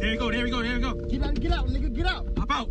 There 0.00 0.12
you 0.12 0.18
go, 0.18 0.30
there 0.30 0.46
you 0.46 0.50
go, 0.50 0.62
there 0.62 0.72
you 0.74 0.80
go. 0.80 0.94
Get 0.94 1.22
out, 1.22 1.34
get 1.40 1.52
out, 1.52 1.68
nigga, 1.68 1.92
get 1.92 2.06
out. 2.06 2.26
Hop 2.38 2.50
out. 2.50 2.68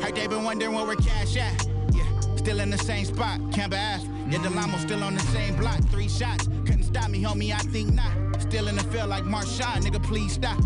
Heard 0.00 0.14
they 0.14 0.26
been 0.26 0.44
wondering 0.44 0.74
where 0.74 0.86
we're 0.86 0.94
cash 0.96 1.36
at. 1.36 1.66
Yeah, 1.92 2.04
still 2.36 2.60
in 2.60 2.70
the 2.70 2.78
same 2.78 3.04
spot, 3.04 3.40
Camber 3.52 3.76
Ave. 3.76 4.08
Yeah, 4.30 4.38
the 4.38 4.50
llama 4.50 4.78
still 4.78 5.02
on 5.02 5.14
the 5.14 5.20
same 5.20 5.56
block. 5.56 5.80
Three 5.90 6.08
shots, 6.08 6.46
stop 6.94 7.10
me, 7.10 7.20
homie. 7.22 7.52
I 7.52 7.58
think 7.58 7.92
not. 7.92 8.12
Still 8.40 8.68
in 8.68 8.76
the 8.76 8.84
field 8.84 9.08
like 9.08 9.24
Marshawn, 9.24 9.82
nigga. 9.82 10.00
Please 10.02 10.34
stop. 10.34 10.58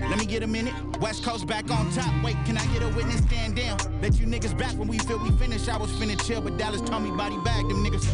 Let 0.00 0.18
me 0.18 0.26
get 0.26 0.42
a 0.42 0.46
minute. 0.46 0.74
West 1.00 1.22
Coast 1.22 1.46
back 1.46 1.70
on 1.70 1.90
top. 1.92 2.12
Wait, 2.24 2.36
can 2.44 2.58
I 2.58 2.66
get 2.72 2.82
a 2.82 2.88
witness? 2.88 3.20
Stand 3.20 3.54
down. 3.56 3.78
Let 4.02 4.18
you 4.18 4.26
niggas 4.26 4.58
back 4.58 4.72
when 4.72 4.88
we 4.88 4.98
feel 4.98 5.18
we 5.18 5.30
finish. 5.38 5.68
I 5.68 5.76
was 5.76 5.90
finna 5.92 6.20
chill, 6.26 6.40
but 6.40 6.58
Dallas 6.58 6.80
told 6.80 7.04
me 7.04 7.10
body 7.12 7.36
bag 7.44 7.68
them 7.68 7.84
niggas. 7.84 8.06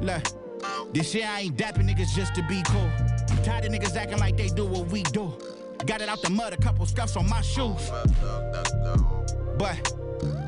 Look, 0.00 0.94
this 0.94 1.10
shit 1.10 1.28
I 1.28 1.40
ain't 1.40 1.56
dapping 1.56 1.88
niggas 1.88 2.14
just 2.16 2.34
to 2.36 2.42
be 2.48 2.62
cool. 2.66 2.90
Tired 3.44 3.66
of 3.66 3.72
niggas 3.72 3.96
acting 3.96 4.18
like 4.18 4.38
they 4.38 4.48
do 4.48 4.64
what 4.64 4.86
we 4.86 5.02
do. 5.02 5.34
Got 5.84 6.00
it 6.00 6.08
out 6.08 6.22
the 6.22 6.30
mud, 6.30 6.54
a 6.54 6.56
couple 6.56 6.86
scuffs 6.86 7.16
on 7.16 7.28
my 7.28 7.42
shoes. 7.42 7.90
But 9.58 9.92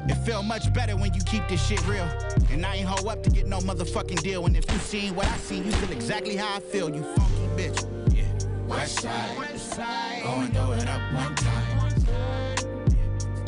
it 0.09 0.15
feel 0.17 0.43
much 0.43 0.73
better 0.73 0.97
when 0.97 1.13
you 1.15 1.21
keep 1.23 1.47
this 1.49 1.65
shit 1.65 1.87
real. 1.87 2.09
And 2.51 2.65
I 2.67 2.77
ain't 2.77 2.89
hoe 2.89 3.09
up 3.09 3.23
to 3.23 3.31
get 3.31 3.47
no 3.47 3.59
motherfucking 3.59 4.23
deal. 4.23 4.47
And 4.47 4.57
if 4.57 4.71
you 4.71 4.79
seen 4.79 5.15
what 5.15 5.27
I 5.27 5.37
seen, 5.37 5.65
you 5.65 5.73
feel 5.73 5.93
exactly 5.93 6.37
how 6.37 6.57
I 6.57 6.61
feel, 6.61 6.95
you 6.95 7.03
funky 7.03 7.43
bitch. 7.57 8.15
Yeah. 8.15 8.25
West 8.67 9.01
side, 9.01 9.39
west 9.39 9.71
side, 9.75 10.23
go 10.23 10.31
and 10.31 10.53
throw 10.55 10.73
it 10.73 10.89
up 10.89 11.01
one 11.13 11.35
time. 11.37 11.83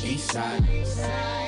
East 0.04 0.32
side, 0.32 0.62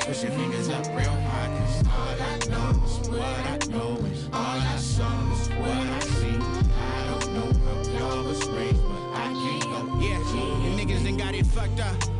push 0.00 0.22
your 0.22 0.32
fingers 0.32 0.70
up 0.70 0.86
real 0.96 1.10
hard. 1.10 1.58
Cause 1.58 1.86
all 1.88 2.16
I 2.22 2.38
know 2.48 2.84
is 2.84 3.08
what 3.08 3.20
I 3.20 3.58
know 3.68 3.96
is 4.06 4.24
all 4.32 4.58
I 4.58 4.76
saw 4.78 5.32
is 5.32 5.48
what 5.50 5.68
I 5.68 6.00
see. 6.00 6.28
I 6.28 7.06
don't 7.10 7.34
know 7.34 7.52
how 7.64 7.98
y'all 7.98 8.24
was 8.24 8.42
raised, 8.48 8.82
but 8.82 9.12
I 9.12 9.26
can't 9.28 9.64
go. 9.64 10.00
Yeah, 10.00 10.18
you 10.64 10.70
niggas 10.74 11.04
done 11.04 11.18
got 11.18 11.34
it 11.34 11.46
fucked 11.46 11.80
up. 11.80 12.15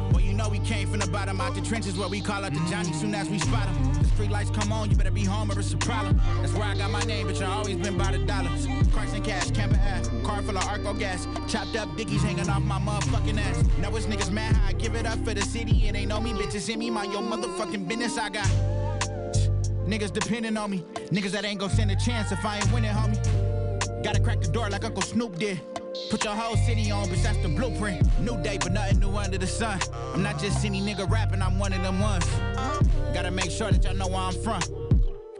Came 0.67 0.89
from 0.89 0.99
the 0.99 1.07
bottom 1.07 1.41
out 1.41 1.55
the 1.55 1.61
trenches 1.61 1.97
where 1.97 2.09
we 2.09 2.21
call 2.21 2.45
out 2.45 2.53
the 2.53 2.59
Johnny 2.69 2.93
soon 2.93 3.15
as 3.15 3.29
we 3.29 3.39
spot 3.39 3.69
him. 3.69 4.03
The 4.03 4.09
street 4.09 4.31
lights 4.31 4.51
come 4.51 4.73
on, 4.73 4.91
you 4.91 4.97
better 4.97 5.13
be 5.13 5.23
home 5.23 5.51
or 5.53 5.59
it's 5.61 5.73
a 5.73 5.77
problem. 5.77 6.21
That's 6.41 6.53
where 6.55 6.65
I 6.65 6.77
got 6.77 6.91
my 6.91 7.03
name, 7.03 7.29
but 7.29 7.41
I 7.41 7.47
always 7.47 7.77
been 7.77 7.97
by 7.97 8.11
the 8.11 8.19
dollars. 8.19 8.67
Christ 8.93 9.15
and 9.15 9.25
cash, 9.25 9.53
camper 9.53 9.77
ass, 9.77 10.11
car 10.25 10.43
full 10.43 10.59
of 10.59 10.67
Arco 10.67 10.93
gas. 10.95 11.29
Chopped 11.47 11.77
up 11.77 11.97
dickies 11.97 12.23
hanging 12.23 12.51
off 12.51 12.63
my 12.63 12.81
motherfucking 12.81 13.39
ass. 13.39 13.65
Now 13.79 13.95
it's 13.95 14.07
niggas 14.07 14.33
mad 14.33 14.57
how 14.57 14.69
I 14.69 14.73
give 14.73 14.97
it 14.97 15.07
up 15.07 15.25
for 15.25 15.35
the 15.35 15.43
city. 15.43 15.87
And 15.87 15.95
they 15.95 16.05
know 16.05 16.21
me, 16.21 16.33
bitches 16.33 16.69
in 16.69 16.81
me, 16.81 16.91
mind 16.91 17.13
your 17.13 17.23
motherfucking 17.23 17.87
business. 17.87 18.19
I 18.19 18.31
got 18.31 18.47
niggas 19.87 20.13
depending 20.13 20.57
on 20.57 20.71
me. 20.71 20.85
Niggas 21.13 21.31
that 21.31 21.45
ain't 21.45 21.61
gon' 21.61 21.71
stand 21.71 21.93
a 21.93 21.97
chance 21.97 22.33
if 22.33 22.45
I 22.45 22.57
ain't 22.57 22.73
winning, 22.73 22.91
homie. 22.91 24.03
Gotta 24.03 24.19
crack 24.19 24.41
the 24.41 24.49
door 24.49 24.69
like 24.69 24.85
Uncle 24.85 25.03
Snoop 25.03 25.39
did. 25.39 25.61
Put 26.11 26.25
your 26.25 26.35
whole 26.35 26.57
city 26.57 26.91
on, 26.91 27.07
bitch, 27.09 27.23
that's 27.23 27.39
the 27.39 27.49
blueprint. 27.49 28.07
New 28.21 28.41
day, 28.43 28.59
but 28.59 28.73
nothing 28.73 29.01
new 29.01 29.17
under 29.17 29.39
the 29.39 29.47
sun. 29.47 29.81
I'm 30.15 30.23
not 30.23 30.39
just 30.39 30.65
any 30.65 30.81
nigga 30.81 31.11
rapping, 31.11 31.43
I'm 31.43 31.59
one 31.59 31.73
of 31.73 31.83
them 31.83 32.01
ones. 32.01 32.27
Gotta 33.13 33.31
make 33.31 33.51
sure 33.51 33.71
that 33.71 33.83
y'all 33.85 33.95
know 33.95 34.07
where 34.07 34.19
I'm 34.19 34.35
from. 34.35 34.61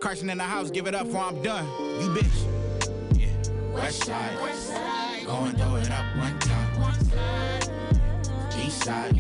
Carson 0.01 0.29
in 0.31 0.39
the 0.39 0.45
house, 0.45 0.71
give 0.71 0.87
it 0.87 0.95
up 0.95 1.07
before 1.07 1.23
I'm 1.23 1.43
done. 1.43 1.67
You 2.01 2.09
bitch. 2.11 3.19
Yeah. 3.19 3.29
West 3.75 4.05
side. 4.05 4.37
Going 5.27 5.57
throw 5.57 5.77
it 5.77 5.91
up 5.91 6.05
one 6.17 6.39
time. 6.39 6.67
East 8.65 8.85
side. 8.85 9.13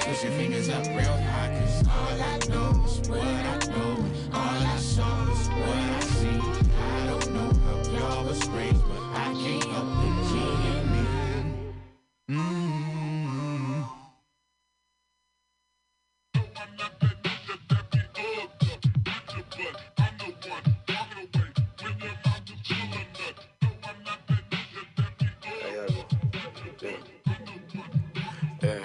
Push 0.00 0.24
your 0.24 0.32
fingers 0.32 0.68
up 0.68 0.86
real 0.86 1.04
high, 1.04 1.60
cause 1.60 1.86
all 1.88 2.22
I 2.22 2.38
know 2.48 2.84
is 2.84 3.08
what 3.08 3.20
I 3.20 3.58
know. 3.68 4.04
All 4.32 4.66
I 4.74 4.76
saw 4.78 5.30
is 5.30 5.48
what. 5.48 5.66
I 5.68 6.05
Mm-hmm. 12.28 13.82
Yeah, 28.60 28.82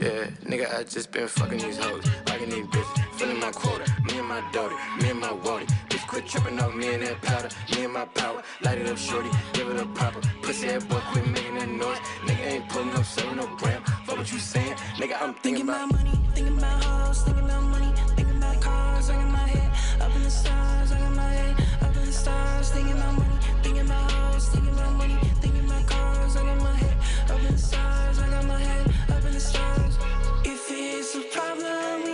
yeah, 0.00 0.26
nigga, 0.42 0.74
I 0.76 0.82
just 0.82 1.12
been 1.12 1.28
fucking 1.28 1.58
these 1.58 1.76
hoes. 1.78 2.04
Fucking 2.26 2.50
these 2.50 2.66
bitches, 2.66 3.14
filling 3.14 3.38
my 3.38 3.52
quota. 3.52 3.84
Me 4.02 4.18
and 4.18 4.28
my 4.28 4.40
daughter, 4.50 4.74
me 5.00 5.10
and 5.10 5.20
my 5.20 5.28
Wody. 5.28 5.83
Quit 6.14 6.26
tripping 6.28 6.60
off 6.60 6.72
me 6.76 6.94
and 6.94 7.02
that 7.02 7.20
powder. 7.22 7.48
Me 7.74 7.82
and 7.82 7.92
my 7.92 8.04
power, 8.04 8.40
light 8.62 8.78
it 8.78 8.86
up, 8.86 8.96
shorty, 8.96 9.28
give 9.52 9.66
it 9.66 9.80
a 9.80 9.84
popper. 9.84 10.20
Pussy 10.42 10.68
that 10.68 10.88
boy, 10.88 11.00
quit 11.10 11.26
making 11.26 11.56
that 11.56 11.68
noise. 11.68 11.98
Nigga 12.22 12.46
ain't 12.52 12.68
pulling 12.68 12.94
up, 12.94 13.04
selling 13.04 13.34
no 13.34 13.48
gram. 13.56 13.82
Fuck 14.06 14.18
what 14.18 14.32
you 14.32 14.38
saying, 14.38 14.76
nigga, 14.94 15.20
I'm 15.20 15.34
thinking 15.34 15.68
about 15.68 15.90
money, 15.90 16.12
Thinking 16.32 16.56
about 16.56 16.84
hoes, 16.84 17.22
thinking 17.22 17.44
about 17.46 17.64
money, 17.64 17.92
thinking 18.14 18.36
about 18.36 18.60
cars. 18.60 19.10
I 19.10 19.14
got 19.14 19.28
my 19.28 19.38
head 19.38 19.72
up 20.02 20.14
in 20.14 20.22
the 20.22 20.30
stars. 20.30 20.92
I 20.92 21.00
got 21.00 21.16
my 21.16 21.32
head 21.32 21.56
up 21.82 21.96
in 21.96 22.04
the 22.06 22.12
stars. 22.12 22.70
Thinking 22.70 22.92
about 22.92 23.14
money, 23.18 23.38
thinking 23.64 23.86
about 23.86 24.12
hoes, 24.12 24.48
thinking 24.50 24.72
about 24.72 24.92
money, 24.92 25.18
thinking 25.42 25.64
about 25.66 25.86
cars. 25.88 26.36
I 26.36 26.44
got 26.44 26.58
my 26.62 26.76
head 26.76 26.96
up 27.28 27.40
in 27.40 27.52
the 27.52 27.58
stars. 27.58 28.18
I 28.20 28.30
got 28.30 28.44
my 28.46 28.60
head 28.60 28.86
up 29.10 29.24
in 29.24 29.32
the 29.34 29.40
stars. 29.40 29.98
If 30.44 30.70
it's 30.70 31.16
a 31.16 31.22
problem, 31.34 32.13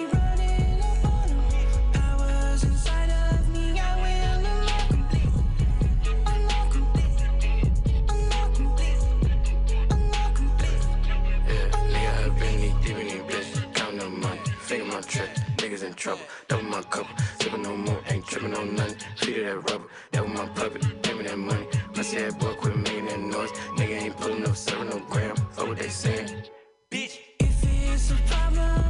Niggas 15.61 15.83
in 15.85 15.93
trouble, 15.93 16.23
double 16.49 16.65
my 16.65 16.81
couple. 16.81 17.15
Sipping 17.39 17.61
no 17.61 17.77
more, 17.77 18.01
ain't 18.09 18.27
tripping 18.27 18.57
on 18.57 18.75
nothing. 18.75 18.97
Feet 19.17 19.41
of 19.41 19.45
that 19.45 19.71
rubber, 19.71 19.85
that 20.11 20.27
was 20.27 20.33
my 20.33 20.47
puppet. 20.55 21.03
give 21.03 21.19
me 21.19 21.25
that 21.25 21.37
money. 21.37 21.67
Pussy 21.93 22.17
that 22.17 22.39
boy, 22.39 22.55
quit 22.55 22.77
making 22.79 23.05
that 23.07 23.21
noise. 23.21 23.51
Nigga 23.77 24.03
ain't 24.05 24.17
pulling 24.17 24.49
up, 24.49 24.57
serving 24.57 24.89
no 24.89 25.01
gram. 25.11 25.37
Fuck 25.37 25.69
what 25.69 25.77
they 25.77 25.91
saying. 25.91 26.45
Bitch, 26.91 27.19
if 27.39 27.63
it's 27.63 28.11
a 28.11 28.15
problem, 28.27 28.90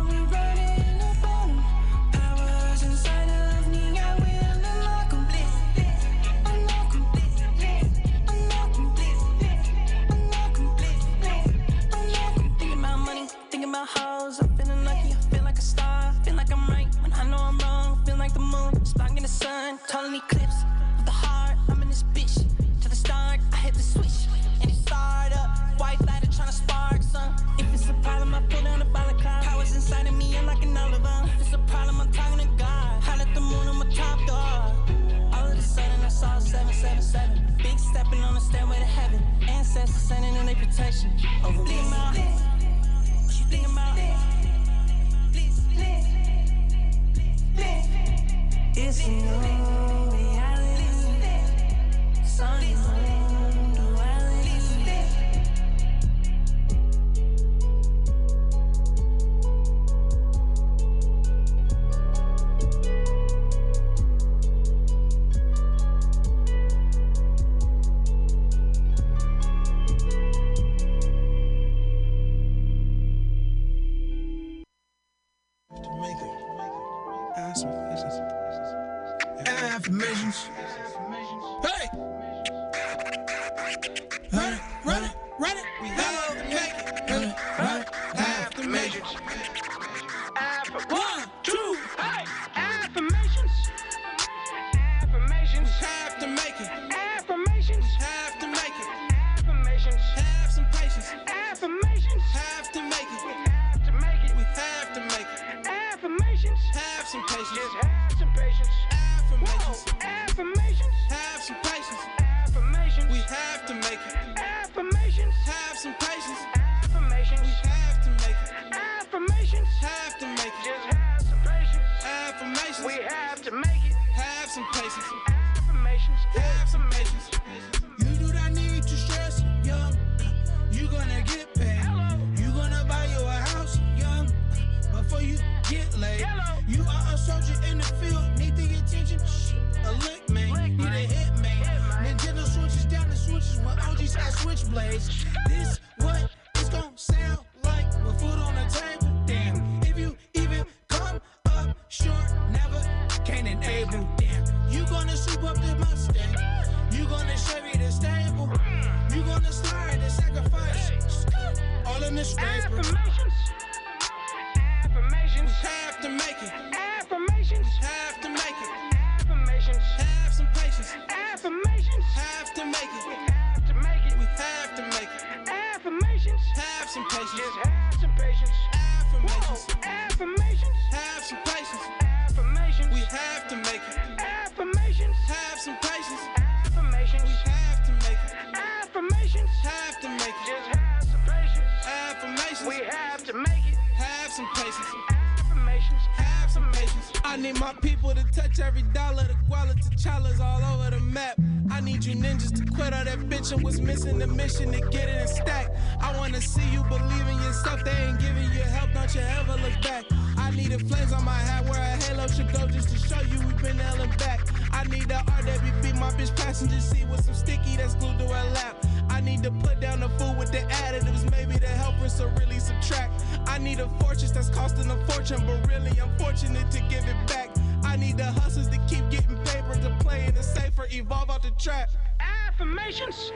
Affirmations. 232.90 233.32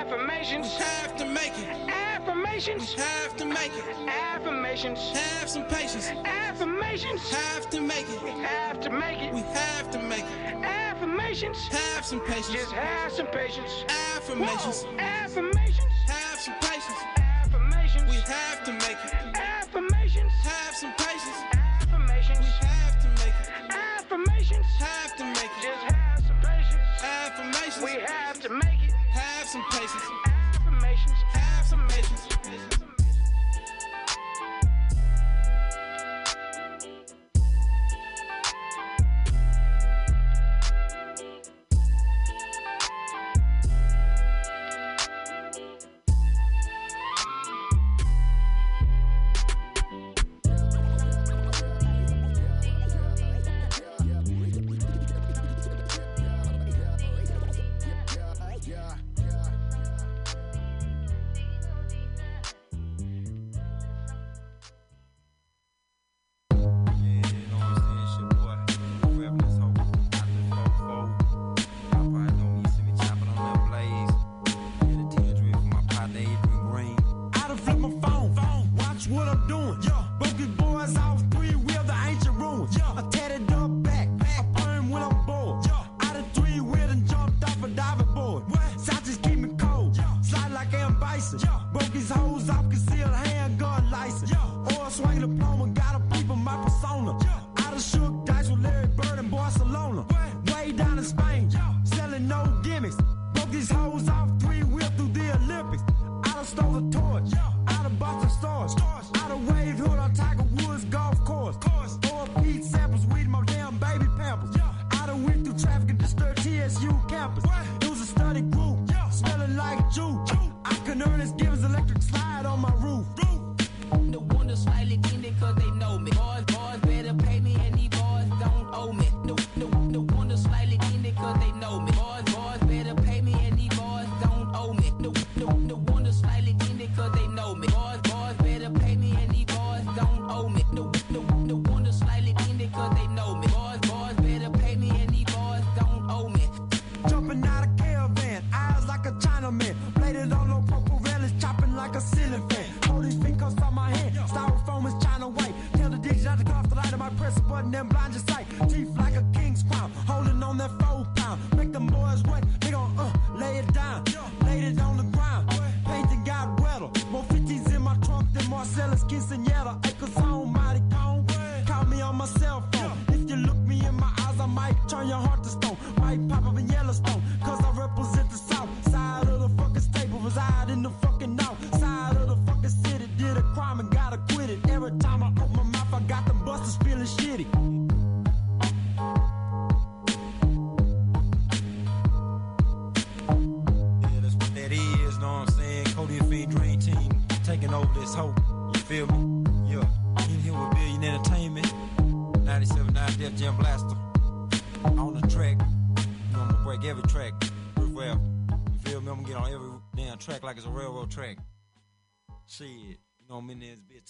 Affirmations. 0.00 0.76
Have 0.78 1.14
to 1.18 1.26
make 1.26 1.52
it. 1.58 1.68
Affirmations. 1.90 2.94
Have 2.94 3.36
to 3.36 3.44
make 3.44 3.72
it. 3.76 3.84
Affirmations. 4.08 5.10
Have 5.10 5.50
some 5.50 5.66
patience. 5.66 6.10
Affirmations. 6.24 7.30
Have 7.30 7.68
to 7.68 7.82
make 7.82 8.08
it. 8.08 8.22
We 8.22 8.30
have 8.30 8.80
to 8.80 8.88
make 8.88 9.18
it. 9.20 9.34
We 9.34 9.42
have 9.42 9.90
to 9.90 9.98
make 9.98 10.24
it. 10.24 10.54
Affirmations. 10.64 11.68
Have 11.68 12.06
some 12.06 12.20
patience. 12.20 12.48
Just 12.48 12.72
have 12.72 13.12
some 13.12 13.26
patience. 13.26 13.84
Affirmations. 14.16 14.84
Whoa. 14.84 15.23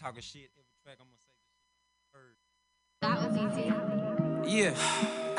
talking 0.04 0.20
shit 0.20 0.50
every 0.58 0.68
track. 0.84 0.98
I'm 1.00 1.06
gonna 1.08 1.16
say 1.24 1.32
this 1.40 1.56
shit. 2.12 2.36
That 3.00 3.16
was 3.24 3.34
easy. 3.40 3.72
Yeah, 4.54 4.74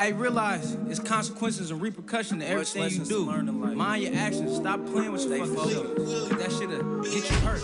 I 0.00 0.08
realize 0.08 0.76
it's 0.88 0.98
consequences 0.98 1.70
and 1.70 1.80
repercussion 1.80 2.40
to 2.40 2.46
everything 2.48 2.90
you 2.90 3.04
do. 3.04 3.26
Mind 3.26 4.02
your 4.02 4.16
actions. 4.16 4.56
Stop 4.56 4.84
playing 4.86 5.12
with 5.12 5.24
your 5.24 5.46
fucking. 5.46 6.38
That 6.38 6.50
shit'll 6.50 7.02
get 7.02 7.30
you 7.30 7.36
hurt. 7.46 7.62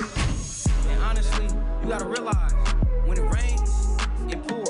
And 0.91 1.03
honestly, 1.03 1.47
you 1.83 1.89
gotta 1.89 2.05
realize 2.05 2.53
when 3.05 3.19
it 3.19 3.29
rains, 3.35 3.97
it 4.31 4.47
pours. 4.47 4.69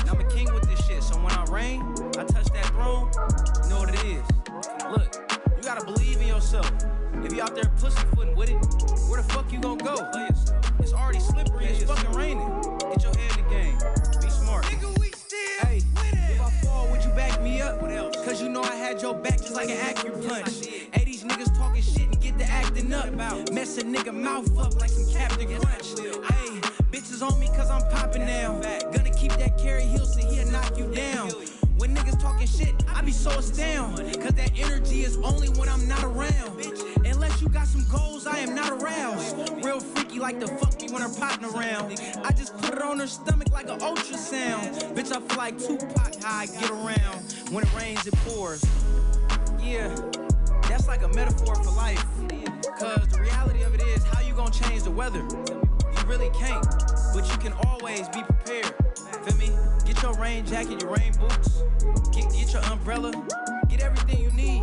And 0.00 0.08
I'm 0.08 0.20
a 0.20 0.30
king 0.30 0.52
with 0.54 0.68
this 0.68 0.86
shit. 0.86 1.02
So 1.02 1.16
when 1.16 1.32
I 1.32 1.44
reign, 1.46 1.82
I 2.16 2.22
touch 2.22 2.46
that 2.46 2.66
throne. 2.66 3.10
You 3.64 3.70
know 3.70 3.80
what 3.80 3.92
it 3.92 4.04
is. 4.04 4.22
Look, 4.88 5.32
you 5.56 5.62
gotta 5.64 5.84
believe 5.84 6.20
in 6.20 6.28
yourself. 6.28 6.70
If 7.24 7.32
you 7.32 7.42
out 7.42 7.56
there 7.56 7.68
pussyfooting 7.80 8.36
with 8.36 8.50
it, 8.50 8.54
where 9.10 9.20
the 9.20 9.28
fuck 9.32 9.50
you 9.50 9.58
gonna 9.58 9.82
go? 9.82 9.96
already 11.06 11.20
slippery. 11.20 11.66
It's 11.66 11.84
fucking 11.84 12.12
raining. 12.12 12.48
Get 12.80 13.02
your 13.04 13.14
head 13.16 13.38
in 13.38 13.44
the 13.44 13.50
game. 13.50 13.78
Be 14.20 14.28
smart. 14.28 14.64
Nigga, 14.64 14.98
we 14.98 15.10
still 15.12 15.66
hey, 15.68 15.80
If 16.34 16.40
I 16.40 16.50
fall, 16.64 16.88
would 16.90 17.04
you 17.04 17.10
back 17.10 17.40
me 17.40 17.62
up? 17.62 17.80
What 17.80 17.92
else? 17.92 18.16
Cause 18.24 18.42
you 18.42 18.48
know 18.48 18.62
I 18.62 18.74
had 18.74 19.00
your 19.00 19.14
back 19.14 19.36
just 19.36 19.54
like 19.54 19.70
an 19.70 19.78
accurate 19.78 20.26
punch. 20.26 20.66
Hey, 20.66 21.04
these 21.04 21.22
niggas 21.22 21.56
talking 21.56 21.80
shit 21.80 22.08
and 22.08 22.20
get 22.20 22.36
to 22.38 22.44
acting 22.44 22.92
up. 22.92 23.06
About. 23.06 23.52
Mess 23.52 23.78
a 23.78 23.82
nigga 23.82 24.12
mouth 24.12 24.58
up 24.58 24.80
like 24.80 24.90
some 24.90 25.08
Captain 25.14 25.46
Crunch. 25.46 25.96
Hey, 25.96 26.60
bitches 26.90 27.22
on 27.22 27.38
me 27.38 27.46
cause 27.48 27.70
I'm 27.70 27.88
popping 27.92 28.26
now. 28.26 28.60
Gonna 28.92 29.14
keep 29.14 29.30
that 29.34 29.58
Keri 29.58 29.84
Hilson, 29.84 30.26
he'll 30.26 30.50
knock 30.50 30.76
you 30.76 30.92
down. 30.92 31.30
Talking 32.26 32.48
shit, 32.48 32.74
I 32.92 33.02
be 33.02 33.12
so 33.12 33.30
astounded. 33.30 34.20
Cause 34.20 34.32
that 34.32 34.50
energy 34.58 35.02
is 35.02 35.16
only 35.18 35.48
when 35.50 35.68
I'm 35.68 35.86
not 35.86 36.02
around. 36.02 36.58
Bitch. 36.58 36.82
Unless 37.08 37.40
you 37.40 37.48
got 37.48 37.68
some 37.68 37.84
goals, 37.88 38.26
I 38.26 38.38
am 38.38 38.52
not 38.52 38.72
aroused. 38.72 39.36
Real 39.64 39.78
freaky 39.78 40.18
like 40.18 40.40
the 40.40 40.48
fuck 40.48 40.80
me 40.82 40.88
when 40.88 41.02
her 41.02 41.20
partner 41.20 41.48
around. 41.50 42.00
I 42.24 42.32
just 42.32 42.58
put 42.58 42.74
it 42.74 42.82
on 42.82 42.98
her 42.98 43.06
stomach 43.06 43.52
like 43.52 43.68
an 43.68 43.78
ultrasound. 43.78 44.92
Bitch, 44.96 45.12
I 45.16 45.20
feel 45.20 45.36
like 45.36 45.56
Tupac, 45.56 46.20
how 46.20 46.38
I 46.38 46.46
get 46.46 46.68
around. 46.68 47.32
When 47.52 47.62
it 47.62 47.72
rains, 47.76 48.04
it 48.08 48.14
pours. 48.26 48.64
Yeah, 49.62 49.94
that's 50.62 50.88
like 50.88 51.04
a 51.04 51.08
metaphor 51.14 51.54
for 51.54 51.70
life. 51.70 52.04
Cause 52.76 53.06
the 53.06 53.20
reality 53.20 53.62
of 53.62 53.72
it 53.72 53.82
is, 53.82 54.02
how 54.02 54.20
you 54.20 54.34
gonna 54.34 54.50
change 54.50 54.82
the 54.82 54.90
weather? 54.90 55.20
You 55.20 56.06
really 56.08 56.30
can't, 56.30 56.66
but 57.14 57.30
you 57.30 57.38
can 57.38 57.52
always 57.68 58.08
be 58.08 58.22
prepared. 58.24 58.74
Feel 59.26 59.36
me? 59.38 59.50
Get 59.84 60.00
your 60.02 60.14
rain 60.14 60.46
jacket, 60.46 60.82
your 60.82 60.94
rain 60.94 61.12
boots, 61.18 61.64
get, 62.12 62.30
get 62.32 62.52
your 62.52 62.62
umbrella, 62.66 63.10
get 63.68 63.82
everything 63.82 64.22
you 64.22 64.30
need. 64.30 64.62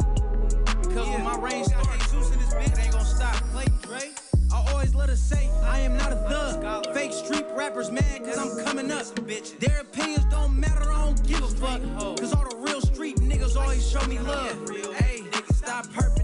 Because 0.82 1.09
when 1.09 1.22
my 1.22 1.38
rain 1.38 1.66
starts, 1.66 2.11
Jesus 2.11 2.32
in 2.32 2.39
this 2.39 2.53
bitch, 2.53 2.72
it 2.72 2.80
ain't 2.80 2.91
gonna 2.93 3.03
stop. 3.03 3.36
Clayton 3.51 3.78
Dre, 3.82 4.11
I 4.53 4.66
always 4.70 4.95
let 4.95 5.09
her 5.09 5.18
say, 5.18 5.49
I 5.64 5.80
am 5.80 5.97
not 5.97 6.14
a 6.14 6.16
thug. 6.16 6.93
Fake 6.93 7.11
street 7.11 7.45
rappers 7.53 7.91
mad 7.91 8.24
cause 8.24 8.38
I'm 8.38 8.64
coming 8.64 8.89
up. 8.89 9.03
Their 9.59 9.82
opinions 9.82 10.24
don't 10.26 10.57
matter, 10.57 10.89
I 10.89 11.05
don't 11.05 11.28
give 11.28 11.43
a 11.43 11.47
fuck. 11.47 11.82
Cause 12.18 12.34
all 12.34 12.49
the 12.49 12.55
real 12.55 12.80
street 12.80 13.18
niggas 13.18 13.57
always 13.57 13.86
show 13.86 14.05
me 14.07 14.20
love. 14.20 14.70
Hey, 14.95 15.24
stop 15.51 15.88
be 16.16 16.22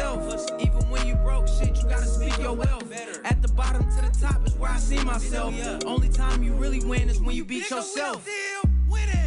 yourself. 0.00 0.60
Even 0.60 0.88
when 0.90 1.06
you 1.06 1.14
broke 1.16 1.48
shit, 1.48 1.76
you 1.76 1.88
gotta 1.88 2.06
speak 2.06 2.36
your 2.38 2.54
wealth. 2.54 2.84
At 3.24 3.42
the 3.42 3.48
bottom 3.48 3.82
to 3.82 4.02
the 4.02 4.18
top 4.20 4.46
is 4.46 4.54
where 4.54 4.70
I 4.70 4.78
see 4.78 5.02
myself. 5.04 5.54
Only 5.84 6.08
time 6.08 6.42
you 6.42 6.52
really 6.54 6.80
win 6.80 7.08
is 7.08 7.20
when 7.20 7.36
you 7.36 7.44
beat 7.44 7.70
yourself. 7.70 8.26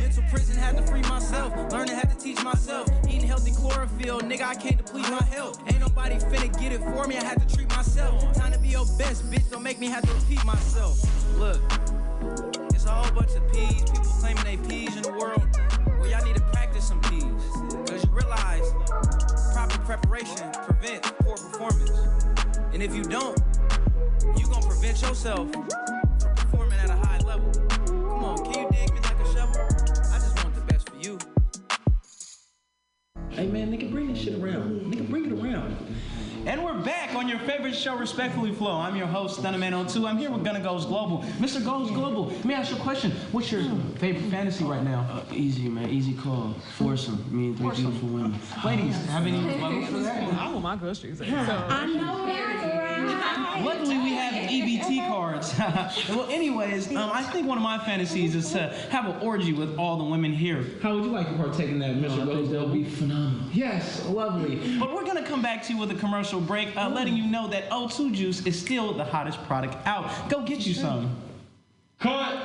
Mental 0.02 0.24
prison 0.30 0.58
had 0.58 0.78
to 0.78 0.84
free 0.84 1.02
myself. 1.04 1.54
Learning 1.72 1.96
had 1.96 2.10
to 2.10 2.18
teach 2.18 2.44
myself. 2.44 2.88
Eating 3.08 3.28
healthy 3.28 3.52
chlorophyll, 3.52 4.20
nigga, 4.22 4.44
I 4.44 4.56
can't 4.56 4.78
deplete 4.78 5.10
my 5.10 5.24
health. 5.24 5.62
Ain't 5.68 5.80
nobody 5.80 6.16
finna 6.16 6.60
get 6.60 6.72
it 6.72 6.82
for 6.82 7.08
me, 7.08 7.18
I 7.18 7.24
had 7.24 7.48
to 7.48 7.56
treat 7.56 7.70
myself. 7.70 8.34
Time 8.34 8.52
to 8.52 8.60
be 8.60 8.68
your 8.70 8.86
best, 8.98 9.30
bitch, 9.32 9.50
don't 9.50 9.64
make 9.64 9.80
me 9.80 9.88
have 9.88 10.04
to 10.04 10.14
repeat 10.14 10.44
myself. 10.46 11.00
Look, 11.38 11.62
it's 12.74 12.86
a 12.86 12.90
whole 12.90 13.12
bunch 13.14 13.32
of 13.36 13.52
P's, 13.52 13.84
people 13.84 14.12
claiming 14.20 14.44
they 14.44 14.58
P's 14.58 14.96
in 14.96 15.04
the 15.04 15.12
world. 15.12 15.44
Well, 16.00 16.10
y'all 16.10 16.24
need 16.26 16.36
to 16.36 16.42
practice 16.52 16.88
some 16.88 17.02
P's. 17.02 17.24
Cause 17.90 18.04
you 18.06 18.12
realize 18.12 18.72
proper 19.54 19.78
preparation 19.86 20.52
prevents 20.52 21.12
poor 21.20 21.38
performance. 21.38 21.92
And 22.74 22.82
if 22.82 22.96
you 22.96 23.04
don't, 23.04 23.40
you 24.38 24.48
gonna 24.48 24.66
prevent 24.66 25.02
yourself 25.02 25.52
from 25.52 25.68
performing 26.36 26.80
at 26.80 26.90
a 26.90 26.96
high 26.96 27.20
level. 27.20 27.52
Come 27.86 28.24
on, 28.24 28.38
can 28.46 28.64
you 28.64 28.70
dig 28.72 28.94
me 28.94 29.00
like 29.02 29.20
a 29.20 29.34
shovel? 29.34 29.62
I 30.12 30.20
just 30.20 30.44
want 30.44 30.56
the 30.56 30.62
best 30.62 30.90
for 30.90 30.98
you. 30.98 31.18
Hey 33.30 33.48
man, 33.48 33.72
nigga, 33.72 33.92
bring 33.92 34.14
this 34.14 34.24
shit 34.24 34.40
around. 34.40 34.82
Nigga, 34.94 35.10
bring 35.10 35.26
it 35.26 35.32
around. 35.34 35.76
And 36.46 36.62
we're 36.62 36.74
back 36.74 37.16
on 37.16 37.30
your 37.30 37.40
favorite 37.40 37.74
show, 37.74 37.96
Respectfully 37.96 38.52
Flow. 38.52 38.74
I'm 38.74 38.98
your 38.98 39.08
host, 39.08 39.42
Thunderman02. 39.42 40.06
I'm 40.06 40.18
here 40.18 40.30
with 40.30 40.44
Gunna 40.44 40.60
Goes 40.60 40.86
Global. 40.86 41.20
Mr. 41.40 41.64
Goes 41.64 41.90
Global, 41.90 42.26
let 42.26 42.44
me 42.44 42.54
ask 42.54 42.70
you 42.70 42.76
a 42.76 42.82
question. 42.82 43.12
What's 43.32 43.50
your 43.50 43.64
favorite 43.96 44.30
fantasy 44.30 44.66
right 44.66 44.84
now? 44.84 45.08
Uh, 45.10 45.34
easy, 45.34 45.70
man. 45.70 45.90
Easy 45.90 46.14
call. 46.14 46.54
Foursome. 46.78 47.26
Me 47.32 47.48
and 47.48 47.58
three 47.58 47.68
Foursome. 47.68 47.84
beautiful 47.86 48.10
women. 48.10 48.40
Ladies, 48.66 49.06
have 49.06 49.26
any 49.26 49.38
levels 49.38 49.88
for 49.88 50.00
that? 50.00 50.34
I 50.40 50.50
want 50.50 50.64
my 50.64 50.76
groceries. 50.76 51.20
So. 51.20 51.26
I 51.26 51.86
know 51.86 52.24
Luckily, 53.62 53.98
we 53.98 54.14
have 54.14 54.34
EBT 54.34 55.08
cards. 55.08 55.54
well, 56.10 56.28
anyways, 56.30 56.90
um, 56.96 57.12
I 57.14 57.24
think 57.24 57.48
one 57.48 57.58
of 57.58 57.64
my 57.64 57.78
fantasies 57.78 58.36
is 58.36 58.52
to 58.52 58.70
have 58.90 59.06
an 59.06 59.22
orgy 59.22 59.54
with 59.54 59.78
all 59.78 59.98
the 59.98 60.04
women 60.04 60.34
here. 60.34 60.66
How 60.82 60.96
would 60.96 61.06
you 61.06 61.12
like 61.12 61.28
to 61.28 61.34
partake 61.36 61.70
in 61.70 61.80
that, 61.80 61.96
Mr. 61.96 62.26
Goes 62.26 62.50
That'll 62.50 62.68
be 62.70 62.84
phenomenal. 62.84 63.48
Yes, 63.54 64.06
lovely. 64.08 64.78
But 64.80 64.94
we're 64.94 65.06
gonna 65.06 65.26
come 65.26 65.42
back 65.42 65.64
to 65.64 65.74
you 65.74 65.80
with 65.80 65.92
a 65.92 65.96
commercial 65.96 66.33
break, 66.40 66.76
uh, 66.76 66.90
letting 66.90 67.16
you 67.16 67.26
know 67.26 67.48
that 67.48 67.70
O2 67.70 68.14
Juice 68.14 68.46
is 68.46 68.60
still 68.60 68.94
the 68.94 69.04
hottest 69.04 69.44
product 69.46 69.76
out. 69.86 70.30
Go 70.30 70.42
get 70.44 70.66
you 70.66 70.74
some. 70.74 71.16
Cut. 72.00 72.42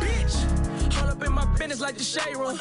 Bitch, 0.00 1.02
all 1.02 1.08
up 1.08 1.22
in 1.22 1.32
my 1.32 1.44
business 1.56 1.80
like 1.80 1.96
the 1.96 2.04
shade 2.04 2.36
room. 2.36 2.58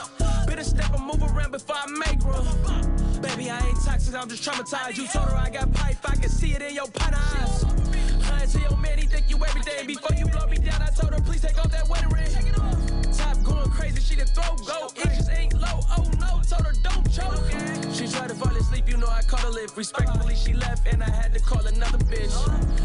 Better 0.48 0.64
step 0.64 0.94
and 0.94 1.06
move 1.06 1.22
around 1.24 1.52
before 1.52 1.76
I 1.76 1.88
make 1.88 2.24
room. 2.24 2.93
Baby, 3.24 3.50
I 3.50 3.66
ain't 3.66 3.82
toxic, 3.86 4.14
I'm 4.14 4.28
just 4.28 4.44
traumatized. 4.44 4.98
You 4.98 5.08
told 5.08 5.30
her 5.30 5.38
I 5.38 5.50
got 5.50 5.72
pipe, 5.74 5.98
I 6.04 6.16
can 6.18 6.30
see 6.30 6.52
it 6.52 6.62
in 6.62 6.76
your 6.76 6.88
pot 6.88 7.14
eyes. 7.16 7.64
Lying 8.30 8.50
to 8.50 8.60
your 8.60 8.78
man, 8.78 8.98
he 8.98 9.06
think 9.06 9.30
you 9.30 9.38
everything. 9.38 9.88
Before 9.88 10.16
you 10.18 10.26
blow 10.28 10.46
me 10.48 10.58
down, 10.58 10.82
I 10.82 10.90
told 10.90 11.14
her, 11.14 11.22
please 11.22 11.42
take 11.42 11.58
off 11.58 11.72
that 11.72 11.88
wedding 11.88 12.10
ring. 12.10 13.03
Top 13.18 13.44
going 13.44 13.70
crazy, 13.70 14.02
she 14.02 14.16
the 14.16 14.26
throw 14.26 14.56
go. 14.66 14.90
Inches 15.02 15.30
ain't 15.30 15.54
low, 15.54 15.80
oh 15.98 16.10
no, 16.20 16.42
told 16.48 16.66
her 16.66 16.74
don't 16.84 17.06
choke. 17.12 17.94
She 17.94 18.08
tried 18.08 18.30
to 18.30 18.36
fall 18.36 18.56
asleep, 18.56 18.90
you 18.90 18.98
know 18.98 19.08
I 19.08 19.22
caught 19.22 19.42
her 19.42 19.50
lip. 19.50 19.72
Respectfully, 19.76 20.36
she 20.36 20.54
left, 20.54 20.88
and 20.88 21.04
I 21.04 21.10
had 21.10 21.34
to 21.34 21.40
call 21.40 21.66
another 21.66 22.00
bitch. 22.00 22.34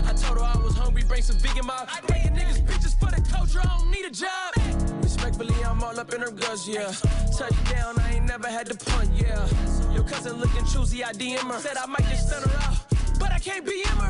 I 0.06 0.12
told 0.12 0.38
her 0.38 0.44
I 0.44 0.56
was 0.58 0.76
hungry, 0.76 1.02
bring 1.04 1.22
some 1.22 1.36
vegan 1.38 1.66
mouth. 1.66 1.88
Breaking 2.06 2.34
niggas 2.34 2.62
bitches 2.64 2.98
for 2.98 3.10
the 3.14 3.22
culture, 3.30 3.60
I 3.60 3.78
don't 3.78 3.90
need 3.90 4.04
a 4.04 4.10
job. 4.10 5.02
Respectfully, 5.02 5.54
I'm 5.64 5.82
all 5.82 5.98
up 5.98 6.12
in 6.12 6.20
her 6.20 6.30
guts, 6.30 6.68
yeah. 6.68 6.92
Touchdown, 7.36 7.98
I 7.98 8.14
ain't 8.14 8.26
never 8.26 8.48
had 8.48 8.66
to 8.66 8.76
punt, 8.76 9.10
yeah. 9.14 9.46
Your 9.92 10.04
cousin 10.04 10.38
looking 10.40 10.64
choosy, 10.66 11.04
I 11.04 11.12
DM 11.12 11.50
her. 11.50 11.58
Said 11.58 11.76
I 11.76 11.86
might 11.86 12.04
just 12.10 12.28
stun 12.28 12.42
her 12.42 12.58
out, 12.62 12.76
but 13.18 13.32
I 13.32 13.38
can't 13.38 13.64
BM 13.64 13.98
her. 14.02 14.07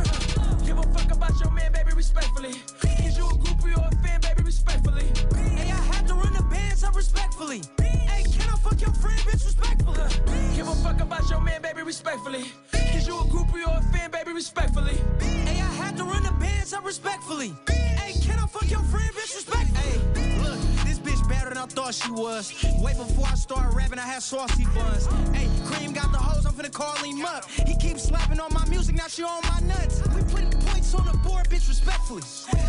Was. 22.39 22.65
Way 22.81 22.95
before 22.95 23.27
I 23.27 23.35
started 23.35 23.75
rapping, 23.75 23.99
I 23.99 24.07
had 24.07 24.23
saucy 24.23 24.65
buns. 24.75 25.07
Hey, 25.35 25.49
Cream 25.67 25.93
got 25.93 26.11
the 26.13 26.19
hose, 26.19 26.47
I'm 26.47 26.53
finna 26.55 26.73
call 26.73 26.95
him 26.97 27.25
up. 27.25 27.45
He 27.67 27.77
keeps 27.77 28.05
slapping 28.05 28.41
on 28.41 28.53
my 28.53 28.65
music, 28.67 28.97
now 28.97 29.09
she 29.09 29.23
on 29.23 29.43
my 29.43 29.61
nuts. 29.67 30.03
We 30.15 30.23
putting 30.23 30.51
points 30.67 30.95
on 30.95 31.07
the 31.07 31.17
board, 31.19 31.49
bitch, 31.49 31.69
respectfully. 31.69 32.23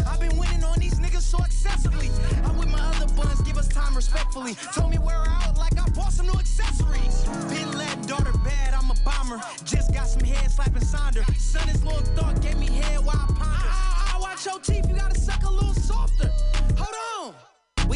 I've 0.08 0.20
been 0.20 0.38
winning 0.38 0.64
on 0.64 0.80
these 0.80 1.00
niggas 1.00 1.22
so 1.22 1.38
excessively. 1.44 2.10
I'm 2.44 2.58
with 2.58 2.70
my 2.70 2.80
other 2.80 3.12
buns, 3.14 3.42
give 3.42 3.58
us 3.58 3.68
time 3.68 3.96
respectfully. 3.96 4.56
Told 4.74 4.92
me 4.92 4.98
wear 4.98 5.16
her 5.16 5.30
out 5.30 5.58
like 5.58 5.78
I 5.80 5.88
bought 5.90 6.14
some 6.14 6.28
new 6.28 6.40
accessories. 6.40 7.24
Been 7.50 7.72
letting 7.78 8.02
daughter 8.04 8.34
bad, 8.44 8.74
I'm 8.74 8.90
a 8.90 8.96
bomber. 9.06 9.42
Just 9.64 9.94
got 9.94 10.08
some 10.08 10.24
head 10.24 10.50
slapping 10.52 10.82
Sonder. 10.82 11.24
Son, 11.38 11.68
his 11.68 11.84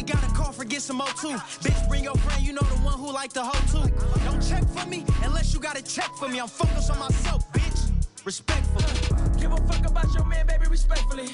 We 0.04 0.12
gotta 0.12 0.34
call 0.34 0.52
for 0.52 0.64
get 0.64 0.82
some 0.82 1.00
O2. 1.00 1.32
Bitch, 1.64 1.88
bring 1.88 2.04
your 2.04 2.14
friend, 2.16 2.42
you 2.44 2.52
know 2.52 2.60
the 2.60 2.76
one 2.84 2.98
who 2.98 3.10
like 3.10 3.32
the 3.32 3.42
hoe 3.42 3.64
too. 3.72 3.88
Don't 4.26 4.42
check 4.46 4.62
for 4.68 4.86
me 4.86 5.02
unless 5.22 5.54
you 5.54 5.60
got 5.60 5.78
a 5.78 5.82
check 5.82 6.10
for 6.18 6.28
me. 6.28 6.40
I'm 6.40 6.46
focused 6.46 6.90
on 6.90 6.98
myself, 6.98 7.50
bitch. 7.54 7.90
Respectfully. 8.22 9.40
Give 9.40 9.50
a 9.50 9.56
fuck 9.56 9.86
about 9.86 10.12
your 10.12 10.26
man, 10.26 10.46
baby, 10.46 10.66
respectfully. 10.68 11.30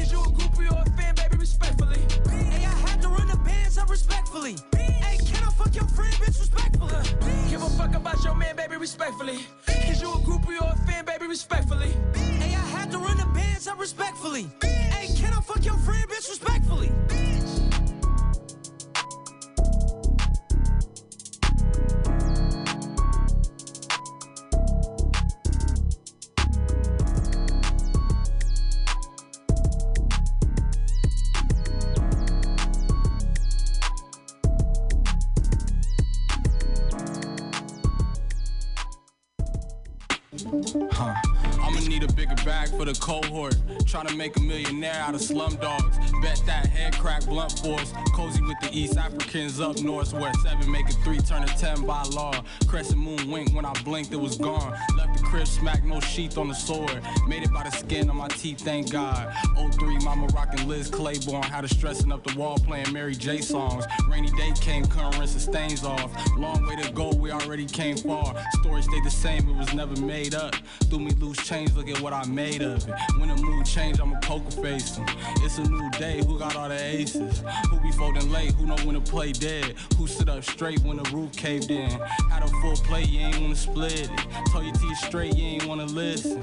Is 0.00 0.10
you 0.10 0.20
a 0.20 0.28
groupie 0.28 0.72
or 0.72 0.80
a 0.80 0.90
fan, 0.96 1.14
baby, 1.16 1.36
respectfully? 1.36 2.00
Hey, 2.30 2.64
I 2.64 2.74
had 2.88 3.02
to 3.02 3.08
run 3.08 3.28
the 3.28 3.36
bands 3.36 3.76
up 3.76 3.90
respectfully. 3.90 4.56
Hey, 4.74 5.18
can 5.18 5.44
I 5.44 5.50
fuck 5.50 5.74
your 5.74 5.88
friend, 5.88 6.14
bitch, 6.14 6.40
respectfully? 6.40 7.50
Give 7.50 7.62
a 7.62 7.68
fuck 7.76 7.94
about 7.94 8.24
your 8.24 8.34
man, 8.34 8.56
baby, 8.56 8.78
respectfully. 8.78 9.40
Is 9.68 10.00
you 10.00 10.08
a 10.08 10.16
groupie 10.24 10.58
or 10.62 10.72
a 10.72 10.76
fan, 10.86 11.04
baby, 11.04 11.26
respectfully? 11.26 11.92
Hey, 12.14 12.54
I 12.54 12.66
had 12.72 12.90
to 12.92 12.96
run 12.96 13.18
the 13.18 13.26
bands 13.34 13.68
up 13.68 13.78
respectfully. 13.78 14.48
Hey, 14.62 15.08
can 15.14 15.34
I 15.34 15.42
fuck 15.42 15.62
your 15.62 15.76
friend, 15.76 16.08
bitch, 16.08 16.30
respectfully? 16.30 16.90
For 42.84 42.92
the 42.92 43.00
cohort. 43.00 43.56
Trying 43.86 44.06
to 44.06 44.16
make 44.16 44.36
a 44.36 44.40
millionaire 44.40 45.00
out 45.00 45.14
of 45.14 45.20
slum 45.20 45.54
dogs. 45.56 45.96
Bet 46.22 46.42
that 46.46 46.66
head 46.66 46.94
crack 46.94 47.24
blunt 47.26 47.58
force. 47.58 47.92
Cozy 48.14 48.42
with 48.42 48.58
the 48.60 48.70
East 48.72 48.96
Africans 48.96 49.60
up 49.60 49.78
north 49.80 50.12
where 50.12 50.32
seven 50.42 50.70
make 50.70 50.88
a 50.88 50.92
three 51.04 51.18
turn 51.18 51.42
a 51.44 51.46
ten 51.46 51.84
by 51.86 52.02
law. 52.04 52.32
Crescent 52.66 52.98
moon 52.98 53.30
wink 53.30 53.54
when 53.54 53.64
I 53.64 53.72
blinked, 53.82 54.12
it 54.12 54.20
was 54.20 54.36
gone. 54.36 54.72
Left 54.96 55.18
the 55.18 55.24
crib 55.24 55.46
smack, 55.46 55.84
no 55.84 56.00
sheath 56.00 56.36
on 56.38 56.48
the 56.48 56.54
sword. 56.54 57.00
Made 57.28 57.42
it 57.42 57.52
by 57.52 57.62
the 57.62 57.70
skin 57.70 58.10
on 58.10 58.16
my 58.16 58.28
teeth, 58.28 58.60
thank 58.60 58.90
God. 58.90 59.32
03, 59.72 59.98
mama 59.98 60.26
rocking 60.34 60.66
Liz 60.68 60.90
Claiborne. 60.90 61.42
Had 61.42 61.62
her 61.62 61.68
stressing 61.68 62.12
up 62.12 62.24
the 62.24 62.36
wall 62.38 62.58
playing 62.58 62.92
Mary 62.92 63.14
J 63.14 63.40
songs. 63.40 63.84
Rainy 64.10 64.30
day 64.32 64.52
came, 64.60 64.84
couldn't 64.86 65.18
rinse 65.18 65.34
the 65.34 65.40
stains 65.40 65.84
off. 65.84 66.10
Long 66.36 66.66
way 66.66 66.76
to 66.76 66.92
go, 66.92 67.10
we 67.10 67.30
already 67.30 67.66
came 67.66 67.96
far. 67.96 68.34
Story 68.60 68.82
stayed 68.82 69.04
the 69.04 69.10
same, 69.10 69.48
it 69.48 69.56
was 69.56 69.72
never 69.74 69.98
made 70.00 70.34
up. 70.34 70.54
Threw 70.90 70.98
me 70.98 71.12
loose 71.12 71.38
change, 71.46 71.72
look 71.74 71.88
at 71.88 72.00
what 72.00 72.12
I 72.12 72.24
made 72.26 72.62
of 72.62 72.73
When 73.18 73.28
the 73.28 73.36
mood 73.36 73.66
change, 73.66 74.00
I'ma 74.00 74.18
poker 74.20 74.50
face 74.50 74.98
'em. 74.98 75.06
It's 75.42 75.58
a 75.58 75.62
new 75.62 75.90
day, 75.90 76.22
who 76.26 76.38
got 76.38 76.56
all 76.56 76.68
the 76.68 76.82
aces? 76.82 77.42
Who 77.70 77.78
be 77.80 77.92
folding 77.92 78.30
late, 78.32 78.52
who 78.52 78.66
know 78.66 78.76
when 78.84 78.94
to 78.94 79.00
play 79.00 79.32
dead? 79.32 79.74
Who 79.96 80.06
sit 80.06 80.28
up 80.28 80.42
straight 80.44 80.80
when 80.80 80.96
the 80.96 81.08
roof 81.10 81.32
caved 81.32 81.70
in? 81.70 81.90
Had 82.30 82.42
a 82.42 82.48
full 82.60 82.76
plate, 82.76 83.08
you 83.08 83.20
ain't 83.20 83.40
wanna 83.40 83.56
split 83.56 84.00
it. 84.00 84.10
Told 84.50 84.64
your 84.64 84.74
teeth 84.74 84.98
straight, 84.98 85.36
you 85.36 85.44
ain't 85.44 85.66
wanna 85.66 85.86
listen. 85.86 86.42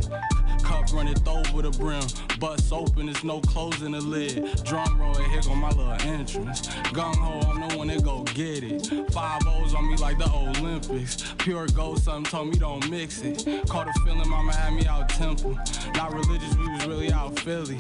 Cup 0.64 0.94
runneth 0.94 1.28
over 1.28 1.62
the 1.64 1.72
brim. 1.72 2.04
Bust 2.40 2.72
open, 2.72 3.08
there's 3.08 3.24
no 3.24 3.40
closing 3.42 3.92
the 3.92 4.02
lid. 4.02 4.64
Drum 4.64 5.00
roll, 5.00 5.14
here 5.14 5.42
go 5.42 5.56
my 5.56 5.70
little 5.70 5.92
entrance. 6.08 6.68
Gung 6.94 7.16
ho, 7.16 7.40
I'm 7.50 7.70
the 7.70 7.78
one 7.78 7.88
that 7.88 8.04
go 8.04 8.24
get 8.24 8.64
it. 8.64 8.88
Five 9.12 9.42
O's 9.48 9.74
on 9.74 9.90
me 9.90 9.98
like 9.98 10.18
the 10.18 10.30
Olympics. 10.32 11.34
Pure 11.40 11.68
gold, 11.68 12.02
something 12.02 12.30
told 12.32 12.48
me 12.50 12.58
don't 12.58 12.90
mix 12.90 13.22
it. 13.22 13.46
Caught 13.68 13.90
a 13.90 13.94
feeling, 14.06 14.30
mama 14.30 14.56
had 14.56 14.74
me 14.74 14.86
out 14.88 15.10
temple. 15.10 15.58
Not 15.96 16.14
religious, 16.28 16.56
we 16.56 16.68
was 16.70 16.86
really 16.86 17.12
out 17.12 17.38
Philly. 17.40 17.78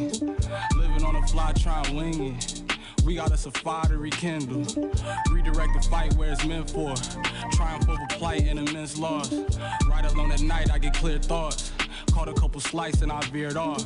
Living 0.75 1.03
on 1.03 1.19
the 1.19 1.27
fly, 1.27 1.53
trying 1.53 2.35
it. 2.35 2.61
We 3.05 3.15
got 3.15 3.31
us 3.31 3.45
a 3.45 3.51
fire 3.51 3.85
to 3.85 3.97
rekindle. 3.97 4.63
Redirect 5.31 5.73
the 5.73 5.87
fight 5.89 6.13
where 6.15 6.31
it's 6.31 6.45
meant 6.45 6.69
for. 6.69 6.93
Triumph 7.51 7.89
over 7.89 8.05
plight 8.09 8.43
and 8.43 8.59
immense 8.59 8.97
loss. 8.97 9.33
Right 9.89 10.05
alone 10.05 10.31
at 10.31 10.41
night, 10.41 10.71
I 10.71 10.77
get 10.77 10.93
clear 10.93 11.17
thoughts. 11.17 11.71
Caught 12.11 12.29
a 12.29 12.33
couple 12.33 12.61
slices 12.61 13.01
and 13.01 13.11
I 13.11 13.21
veered 13.27 13.57
off. 13.57 13.81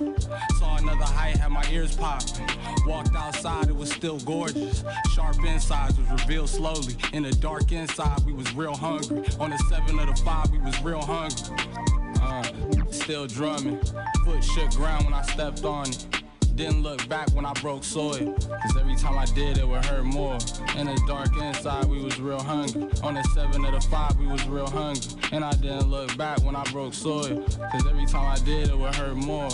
Saw 0.60 0.78
another 0.78 1.06
height, 1.06 1.38
had 1.38 1.52
my 1.52 1.64
ears 1.72 1.96
popping. 1.96 2.48
Walked 2.86 3.16
outside, 3.16 3.70
it 3.70 3.76
was 3.76 3.92
still 3.92 4.20
gorgeous. 4.20 4.84
Sharp 5.14 5.38
insides 5.46 5.98
was 5.98 6.10
revealed 6.10 6.50
slowly. 6.50 6.96
In 7.14 7.24
the 7.24 7.32
dark 7.32 7.72
inside, 7.72 8.20
we 8.26 8.34
was 8.34 8.54
real 8.54 8.76
hungry. 8.76 9.24
On 9.40 9.50
the 9.50 9.58
seven 9.70 9.98
of 10.00 10.08
the 10.08 10.22
five, 10.24 10.52
we 10.52 10.60
was 10.60 10.82
real 10.82 11.02
hungry. 11.02 12.05
Uh, 12.26 12.44
still 12.90 13.28
drumming. 13.28 13.80
Foot 14.26 14.44
shook 14.44 14.72
ground 14.72 15.06
when 15.06 15.14
I 15.14 15.22
stepped 15.22 15.64
on 15.64 15.88
it. 15.90 16.08
Didn't 16.56 16.82
look 16.82 17.08
back 17.08 17.30
when 17.36 17.46
I 17.46 17.54
broke 17.54 17.84
soil. 17.84 18.34
Cause 18.34 18.78
every 18.80 18.96
time 18.96 19.18
I 19.18 19.26
did, 19.26 19.60
it 19.60 19.68
would 19.68 19.86
hurt 19.86 20.06
more. 20.06 20.38
In 20.76 20.88
the 20.88 21.00
dark 21.06 21.36
inside, 21.38 21.86
we 21.86 22.02
was 22.02 22.20
real 22.20 22.42
hungry. 22.42 22.90
On 23.04 23.14
the 23.14 23.24
seven 23.36 23.64
of 23.66 23.74
the 23.74 23.82
five, 23.90 24.18
we 24.18 24.26
was 24.26 24.44
real 24.48 24.68
hungry. 24.68 25.04
And 25.34 25.46
I 25.46 25.52
didn't 25.52 25.92
look 25.92 26.18
back 26.18 26.40
when 26.44 26.56
I 26.56 26.64
broke 26.72 26.94
soil. 26.94 27.44
Cause 27.72 27.88
every 27.88 28.06
time 28.06 28.26
I 28.26 28.40
did, 28.44 28.70
it 28.70 28.78
would 28.78 28.96
hurt 28.96 29.16
more. 29.16 29.50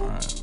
Alright. 0.00 0.42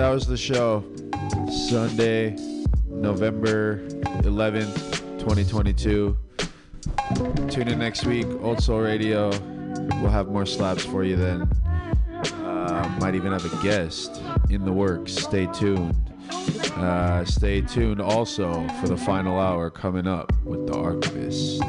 That 0.00 0.08
was 0.08 0.26
the 0.26 0.36
show. 0.36 0.82
Sunday, 1.68 2.34
November 2.86 3.86
11th, 4.22 5.18
2022. 5.18 6.16
Tune 7.50 7.68
in 7.68 7.78
next 7.78 8.06
week, 8.06 8.26
Old 8.40 8.62
Soul 8.62 8.80
Radio. 8.80 9.28
We'll 10.00 10.08
have 10.08 10.28
more 10.28 10.46
slaps 10.46 10.86
for 10.86 11.04
you 11.04 11.16
then. 11.16 11.42
Uh, 12.22 12.96
might 12.98 13.14
even 13.14 13.30
have 13.32 13.44
a 13.44 13.62
guest 13.62 14.22
in 14.48 14.64
the 14.64 14.72
works. 14.72 15.12
Stay 15.12 15.44
tuned. 15.52 15.94
Uh, 16.76 17.22
stay 17.26 17.60
tuned 17.60 18.00
also 18.00 18.66
for 18.80 18.88
the 18.88 18.96
final 18.96 19.38
hour 19.38 19.68
coming 19.68 20.06
up 20.06 20.32
with 20.44 20.66
the 20.66 20.78
Archivist. 20.78 21.62